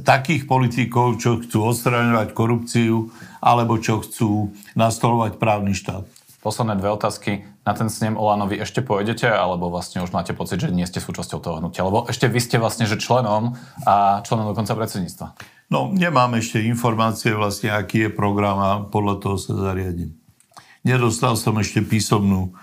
takých 0.00 0.46
politikov, 0.46 1.18
čo 1.18 1.42
chcú 1.42 1.70
odstraňovať 1.70 2.28
korupciu 2.34 3.10
alebo 3.42 3.78
čo 3.82 4.00
chcú 4.00 4.54
nastolovať 4.78 5.38
právny 5.42 5.74
štát. 5.74 6.06
Posledné 6.42 6.74
dve 6.74 6.90
otázky. 6.90 7.46
Na 7.62 7.70
ten 7.70 7.86
snem 7.86 8.18
Olano 8.18 8.50
vy 8.50 8.58
ešte 8.58 8.82
pôjdete, 8.82 9.30
alebo 9.30 9.70
vlastne 9.70 10.02
už 10.02 10.10
máte 10.10 10.34
pocit, 10.34 10.58
že 10.58 10.74
nie 10.74 10.82
ste 10.90 10.98
súčasťou 10.98 11.38
toho 11.38 11.62
hnutia? 11.62 11.86
Lebo 11.86 12.10
ešte 12.10 12.26
vy 12.26 12.42
ste 12.42 12.58
vlastne 12.58 12.82
že 12.90 12.98
členom 12.98 13.54
a 13.86 14.26
členom 14.26 14.50
dokonca 14.50 14.74
predsedníctva. 14.74 15.38
No, 15.70 15.94
nemám 15.94 16.34
ešte 16.34 16.58
informácie 16.66 17.30
vlastne, 17.38 17.70
aký 17.70 18.04
je 18.04 18.10
program 18.10 18.58
a 18.58 18.70
podľa 18.82 19.14
toho 19.22 19.36
sa 19.38 19.54
zariadím. 19.54 20.18
Nedostal 20.82 21.38
som 21.38 21.54
ešte 21.62 21.78
písomnú, 21.78 22.58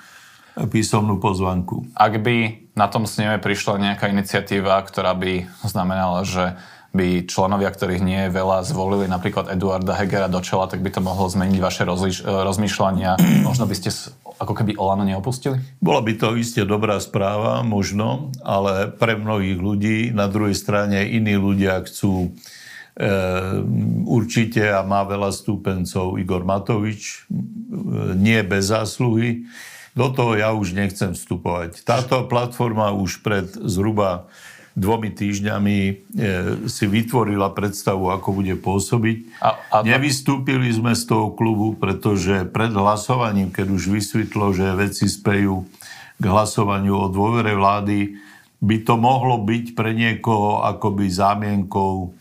písomnú 0.68 1.15
pozvanku. 1.24 1.88
Ak 1.96 2.20
by 2.20 2.68
na 2.76 2.92
tom 2.92 3.08
sneme 3.08 3.39
prišla 3.39 3.80
nejaká 3.80 4.12
iniciatíva, 4.12 4.76
ktorá 4.84 5.15
by 5.15 5.48
znamenala, 5.63 6.28
že 6.28 6.60
by 6.89 7.30
členovia, 7.30 7.69
ktorých 7.69 8.02
nie 8.02 8.21
je 8.28 8.34
veľa, 8.34 8.65
zvolili 8.65 9.06
napríklad 9.06 9.54
Eduarda 9.54 9.93
Hegera 9.93 10.25
do 10.25 10.41
čela, 10.41 10.65
tak 10.65 10.82
by 10.82 10.89
to 10.89 11.06
mohlo 11.06 11.30
zmeniť 11.30 11.60
vaše 11.62 11.86
rozliš- 11.86 12.25
rozmýšľania. 12.25 13.21
Možno 13.49 13.69
by 13.69 13.75
ste 13.78 13.93
ako 14.39 14.54
keby 14.56 14.80
Olano 14.80 15.06
neopustili? 15.06 15.62
Bola 15.78 16.02
by 16.02 16.13
to 16.17 16.39
iste 16.39 16.63
dobrá 16.63 16.97
správa, 17.04 17.60
možno, 17.62 18.32
ale 18.39 18.88
pre 18.88 19.19
mnohých 19.19 19.60
ľudí, 19.60 19.97
na 20.15 20.32
druhej 20.32 20.56
strane 20.56 21.12
iní 21.12 21.36
ľudia 21.36 21.84
chcú 21.84 22.32
e, 22.95 23.10
určite 24.08 24.63
a 24.63 24.80
má 24.88 25.04
veľa 25.04 25.36
stúpencov 25.36 26.15
Igor 26.15 26.47
Matovič, 26.47 27.28
e, 27.28 27.36
nie 28.15 28.39
bez 28.47 28.71
zásluhy. 28.71 29.43
Do 29.91 30.08
toho 30.15 30.39
ja 30.39 30.56
už 30.56 30.71
nechcem 30.71 31.12
vstupovať. 31.12 31.84
Táto 31.84 32.23
platforma 32.32 32.95
už 32.95 33.19
pred 33.19 33.52
zhruba 33.52 34.32
dvomi 34.80 35.12
týždňami 35.12 35.78
e, 35.84 35.94
si 36.72 36.86
vytvorila 36.88 37.52
predstavu, 37.52 38.10
ako 38.15 38.39
bude 38.39 38.56
pôsobiť. 38.56 39.18
A, 39.44 39.50
a, 39.60 39.78
Nevystúpili 39.84 40.72
sme 40.72 40.96
z 40.96 41.04
toho 41.06 41.36
klubu, 41.36 41.76
pretože 41.76 42.48
pred 42.48 42.72
hlasovaním, 42.72 43.52
keď 43.52 43.68
už 43.76 43.92
vysvetlo, 43.92 44.56
že 44.56 44.80
veci 44.80 45.12
spejú 45.12 45.68
k 46.20 46.24
hlasovaniu 46.24 46.96
o 46.96 47.12
dôvere 47.12 47.52
vlády, 47.54 48.15
by 48.60 48.78
to 48.84 48.96
mohlo 49.00 49.39
byť 49.44 49.76
pre 49.76 49.96
niekoho 49.96 50.63
akoby 50.63 51.08
zámienkou 51.08 52.15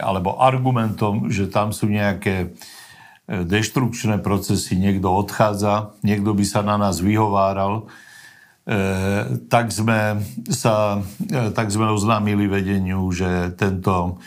alebo 0.00 0.40
argumentom, 0.40 1.28
že 1.28 1.48
tam 1.48 1.72
sú 1.76 1.88
nejaké 1.88 2.48
e, 2.48 3.44
deštrukčné 3.44 4.24
procesy, 4.24 4.76
niekto 4.80 5.12
odchádza, 5.12 5.96
niekto 6.00 6.32
by 6.32 6.44
sa 6.44 6.60
na 6.64 6.80
nás 6.80 7.00
vyhováral. 7.04 7.88
Tak, 9.48 9.72
sme 9.72 10.20
sa, 10.52 11.00
tak 11.56 11.68
sme 11.72 11.90
oznámili 11.90 12.46
vedeniu, 12.46 13.08
že 13.10 13.56
tento 13.56 14.20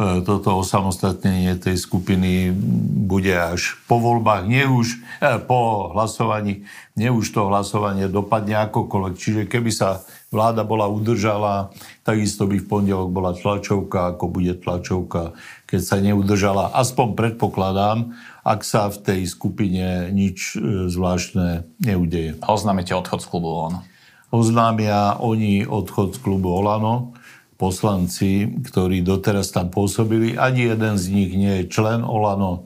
toto 0.00 0.64
osamostatnenie 0.64 1.60
tej 1.60 1.76
skupiny 1.76 2.56
bude 3.04 3.36
až 3.36 3.76
po 3.84 4.00
voľbách, 4.00 4.48
nie 4.48 4.64
už 4.64 4.96
eh, 5.20 5.36
po 5.36 5.92
hlasovaní, 5.92 6.64
nie 6.96 7.12
už 7.12 7.28
to 7.28 7.44
hlasovanie 7.52 8.08
dopadne 8.08 8.64
akokoľvek. 8.64 9.14
Čiže 9.20 9.42
keby 9.44 9.68
sa 9.68 10.00
vláda 10.32 10.64
bola 10.64 10.88
udržala, 10.88 11.74
takisto 12.00 12.48
by 12.48 12.56
v 12.62 12.68
pondelok 12.70 13.12
bola 13.12 13.36
tlačovka, 13.36 14.16
ako 14.16 14.24
bude 14.32 14.56
tlačovka, 14.56 15.36
keď 15.68 15.80
sa 15.84 15.96
neudržala. 16.00 16.72
Aspoň 16.72 17.12
predpokladám, 17.12 18.16
ak 18.40 18.64
sa 18.64 18.88
v 18.88 19.04
tej 19.04 19.20
skupine 19.28 20.08
nič 20.16 20.56
zvláštne 20.88 21.68
neudeje. 21.82 22.40
A 22.40 22.56
oznámite 22.56 22.96
odchod 22.96 23.20
z 23.20 23.28
klubu 23.28 23.52
Olano? 23.52 23.84
Oznámia 24.30 25.18
oni 25.18 25.66
odchod 25.66 26.14
z 26.16 26.22
klubu 26.22 26.54
Olano 26.54 27.12
poslanci, 27.60 28.48
ktorí 28.48 29.04
doteraz 29.04 29.52
tam 29.52 29.68
pôsobili. 29.68 30.40
Ani 30.40 30.72
jeden 30.72 30.96
z 30.96 31.04
nich 31.12 31.36
nie 31.36 31.60
je 31.60 31.68
člen 31.68 32.00
Olano. 32.00 32.64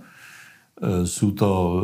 E, 0.79 1.03
sú 1.11 1.35
to 1.35 1.51
e, 1.51 1.77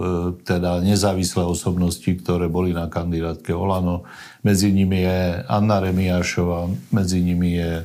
teda 0.46 0.78
nezávislé 0.78 1.42
osobnosti, 1.42 2.06
ktoré 2.06 2.46
boli 2.46 2.70
na 2.70 2.86
kandidátke 2.86 3.50
Olano. 3.50 4.06
Medzi 4.46 4.70
nimi 4.70 5.02
je 5.02 5.42
Anna 5.42 5.82
Remiášová, 5.82 6.70
medzi 6.94 7.18
nimi 7.18 7.58
je 7.58 7.82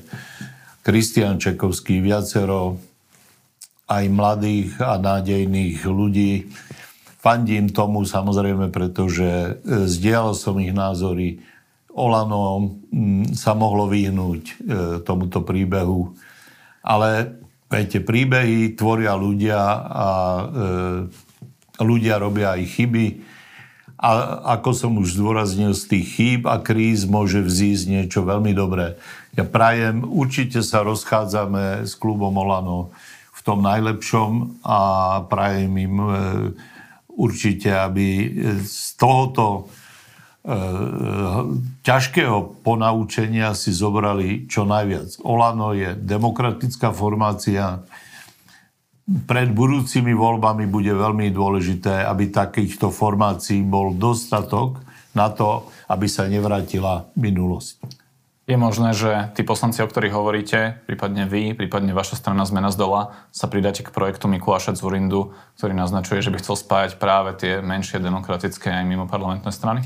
Kristian 0.85 1.41
Čekovský, 1.41 2.05
viacero 2.05 2.77
aj 3.89 4.05
mladých 4.13 4.77
a 4.77 5.01
nádejných 5.01 5.81
ľudí. 5.89 6.53
Fandím 7.17 7.73
tomu 7.73 8.05
samozrejme, 8.05 8.69
pretože 8.69 9.25
e, 9.25 9.89
zdieľal 9.89 10.37
som 10.37 10.61
ich 10.61 10.69
názory, 10.69 11.41
Olano 11.95 12.75
mm, 12.91 13.39
sa 13.39 13.55
mohlo 13.55 13.87
vyhnúť 13.87 14.43
e, 14.43 14.53
tomuto 15.07 15.47
príbehu. 15.47 16.11
Ale 16.83 17.39
viete, 17.71 18.03
príbehy 18.03 18.75
tvoria 18.75 19.15
ľudia 19.15 19.59
a 19.87 20.07
e, 20.11 20.43
ľudia 21.79 22.19
robia 22.19 22.59
aj 22.59 22.63
chyby. 22.67 23.07
A 23.95 24.09
ako 24.59 24.69
som 24.75 24.91
už 24.99 25.15
zdôraznil, 25.15 25.71
z 25.71 25.95
tých 25.95 26.07
chýb 26.19 26.41
a 26.51 26.59
kríz 26.59 27.07
môže 27.07 27.39
vzísť 27.39 27.83
niečo 27.87 28.27
veľmi 28.27 28.51
dobré. 28.51 28.99
Ja 29.39 29.47
prajem, 29.47 30.03
určite 30.03 30.59
sa 30.67 30.83
rozchádzame 30.83 31.87
s 31.87 31.95
klubom 31.95 32.35
Olano 32.35 32.91
v 33.31 33.39
tom 33.39 33.63
najlepšom 33.63 34.61
a 34.67 34.79
prajem 35.31 35.71
im 35.79 35.95
e, 35.95 36.07
určite, 37.15 37.71
aby 37.71 38.35
z 38.67 38.99
tohoto 38.99 39.71
ťažkého 41.81 42.61
ponaučenia 42.61 43.57
si 43.57 43.73
zobrali 43.73 44.45
čo 44.45 44.61
najviac. 44.61 45.17
Olano 45.25 45.73
je 45.73 45.97
demokratická 45.97 46.93
formácia. 46.93 47.81
Pred 49.05 49.49
budúcimi 49.53 50.13
voľbami 50.13 50.69
bude 50.69 50.93
veľmi 50.93 51.33
dôležité, 51.33 52.05
aby 52.05 52.29
takýchto 52.29 52.93
formácií 52.93 53.65
bol 53.65 53.97
dostatok 53.97 54.81
na 55.17 55.33
to, 55.33 55.65
aby 55.89 56.05
sa 56.05 56.29
nevrátila 56.29 57.09
minulosť. 57.17 58.05
Je 58.45 58.61
možné, 58.61 58.93
že 58.93 59.33
tí 59.33 59.41
poslanci, 59.41 59.81
o 59.81 59.89
ktorých 59.89 60.13
hovoríte, 60.13 60.77
prípadne 60.85 61.25
vy, 61.25 61.57
prípadne 61.57 61.97
vaša 61.97 62.21
strana 62.21 62.45
Zmena 62.45 62.69
z 62.69 62.77
dola, 62.77 63.17
sa 63.33 63.49
pridáte 63.49 63.81
k 63.81 63.89
projektu 63.89 64.29
Mikuláša 64.29 64.77
Zurindu, 64.77 65.33
ktorý 65.57 65.73
naznačuje, 65.73 66.21
že 66.21 66.29
by 66.29 66.37
chcel 66.45 66.53
spájať 66.53 67.01
práve 67.01 67.33
tie 67.41 67.65
menšie 67.65 67.97
demokratické 67.97 68.69
aj 68.69 68.85
mimo 68.85 69.09
parlamentné 69.09 69.49
strany? 69.49 69.81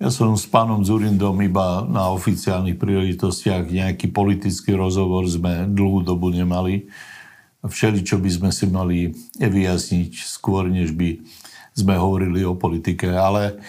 Ja 0.00 0.08
som 0.08 0.32
s 0.32 0.48
pánom 0.48 0.80
Zurindom 0.80 1.36
iba 1.44 1.84
na 1.84 2.08
oficiálnych 2.08 2.80
príležitostiach 2.80 3.68
nejaký 3.68 4.08
politický 4.08 4.72
rozhovor 4.72 5.28
sme 5.28 5.68
dlhú 5.68 6.00
dobu 6.00 6.32
nemali. 6.32 6.88
Všeli, 7.60 8.00
čo 8.00 8.16
by 8.16 8.30
sme 8.32 8.48
si 8.48 8.64
mali 8.64 9.12
vyjasniť 9.36 10.24
skôr, 10.24 10.72
než 10.72 10.96
by 10.96 11.20
sme 11.76 12.00
hovorili 12.00 12.40
o 12.48 12.56
politike. 12.56 13.12
Ale, 13.12 13.60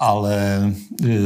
ale 0.00 0.36
e, 1.04 1.16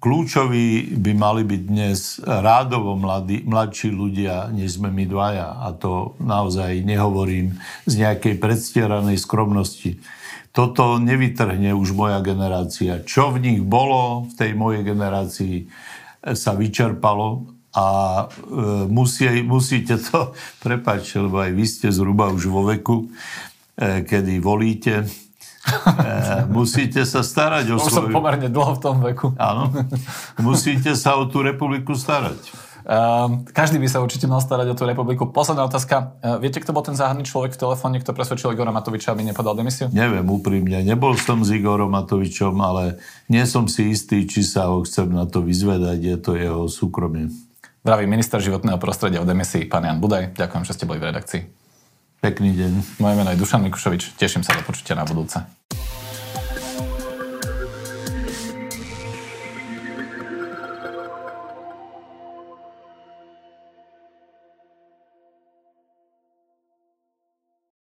kľúčoví 0.00 0.96
by 0.96 1.12
mali 1.12 1.44
byť 1.44 1.62
dnes 1.68 2.24
rádovo 2.24 2.96
mladí, 2.96 3.44
mladší 3.44 3.92
ľudia, 3.92 4.48
než 4.48 4.80
sme 4.80 4.88
my 4.88 5.04
dvaja. 5.04 5.60
A 5.60 5.76
to 5.76 6.16
naozaj 6.24 6.72
nehovorím 6.88 7.60
z 7.84 8.00
nejakej 8.00 8.40
predstieranej 8.40 9.20
skromnosti 9.20 10.00
toto 10.54 11.02
nevytrhne 11.02 11.74
už 11.74 11.90
moja 11.98 12.22
generácia. 12.22 13.02
Čo 13.02 13.34
v 13.34 13.42
nich 13.42 13.60
bolo 13.60 14.30
v 14.30 14.32
tej 14.38 14.50
mojej 14.54 14.86
generácii 14.86 15.56
e, 15.58 15.64
sa 16.38 16.54
vyčerpalo 16.54 17.50
a 17.74 17.86
e, 18.22 18.86
musí, 18.86 19.26
musíte 19.42 19.98
to, 19.98 20.30
prepáčte, 20.64 21.18
lebo 21.18 21.42
aj 21.42 21.50
vy 21.50 21.64
ste 21.66 21.90
zhruba 21.90 22.30
už 22.30 22.46
vo 22.46 22.62
veku, 22.70 23.10
e, 23.74 24.06
kedy 24.06 24.38
volíte, 24.38 25.02
e, 25.02 25.06
musíte 26.46 27.02
sa 27.02 27.26
starať 27.26 27.74
o 27.74 27.82
už 27.82 27.90
svoju... 27.90 28.06
Už 28.06 28.14
som 28.14 28.14
pomerne 28.14 28.46
dlho 28.46 28.78
v 28.78 28.80
tom 28.80 29.02
veku. 29.02 29.34
Áno. 29.34 29.74
Musíte 30.38 30.94
sa 30.94 31.18
o 31.18 31.26
tú 31.26 31.42
republiku 31.42 31.98
starať. 31.98 32.38
Uh, 32.84 33.40
každý 33.56 33.80
by 33.80 33.88
sa 33.88 34.04
určite 34.04 34.28
mal 34.28 34.44
starať 34.44 34.70
o 34.70 34.74
tú 34.76 34.84
republiku. 34.84 35.24
Posledná 35.32 35.64
otázka. 35.64 36.20
Uh, 36.20 36.36
viete, 36.36 36.60
kto 36.60 36.76
bol 36.76 36.84
ten 36.84 36.92
záhadný 36.92 37.24
človek 37.24 37.56
v 37.56 37.60
telefóne, 37.64 37.96
kto 37.96 38.12
presvedčil 38.12 38.52
Igora 38.52 38.76
Matoviča, 38.76 39.16
aby 39.16 39.24
nepodal 39.24 39.56
demisiu? 39.56 39.88
Neviem 39.88 40.28
úprimne. 40.28 40.84
Nebol 40.84 41.16
som 41.16 41.40
s 41.40 41.48
Igorom 41.48 41.96
Matovičom, 41.96 42.52
ale 42.60 43.00
nie 43.32 43.40
som 43.48 43.64
si 43.64 43.88
istý, 43.88 44.28
či 44.28 44.44
sa 44.44 44.68
ho 44.68 44.84
chcem 44.84 45.08
na 45.08 45.24
to 45.24 45.40
vyzvedať. 45.40 45.98
Je 46.04 46.16
to 46.20 46.36
jeho 46.36 46.68
súkromie. 46.68 47.32
Zdravý 47.84 48.04
minister 48.04 48.40
životného 48.40 48.76
prostredia 48.76 49.20
o 49.20 49.28
demisii, 49.28 49.64
pán 49.64 49.84
Jan 49.84 50.00
Budaj. 50.00 50.36
Ďakujem, 50.36 50.64
že 50.68 50.72
ste 50.76 50.84
boli 50.84 51.00
v 51.00 51.08
redakcii. 51.08 51.42
Pekný 52.20 52.56
deň. 52.56 52.72
Moje 53.00 53.14
meno 53.20 53.28
je 53.28 53.40
Dušan 53.40 53.60
Mikušovič. 53.68 54.16
Teším 54.16 54.40
sa 54.40 54.56
do 54.56 54.64
počutia 54.64 54.96
na 54.96 55.04
budúce. 55.04 55.44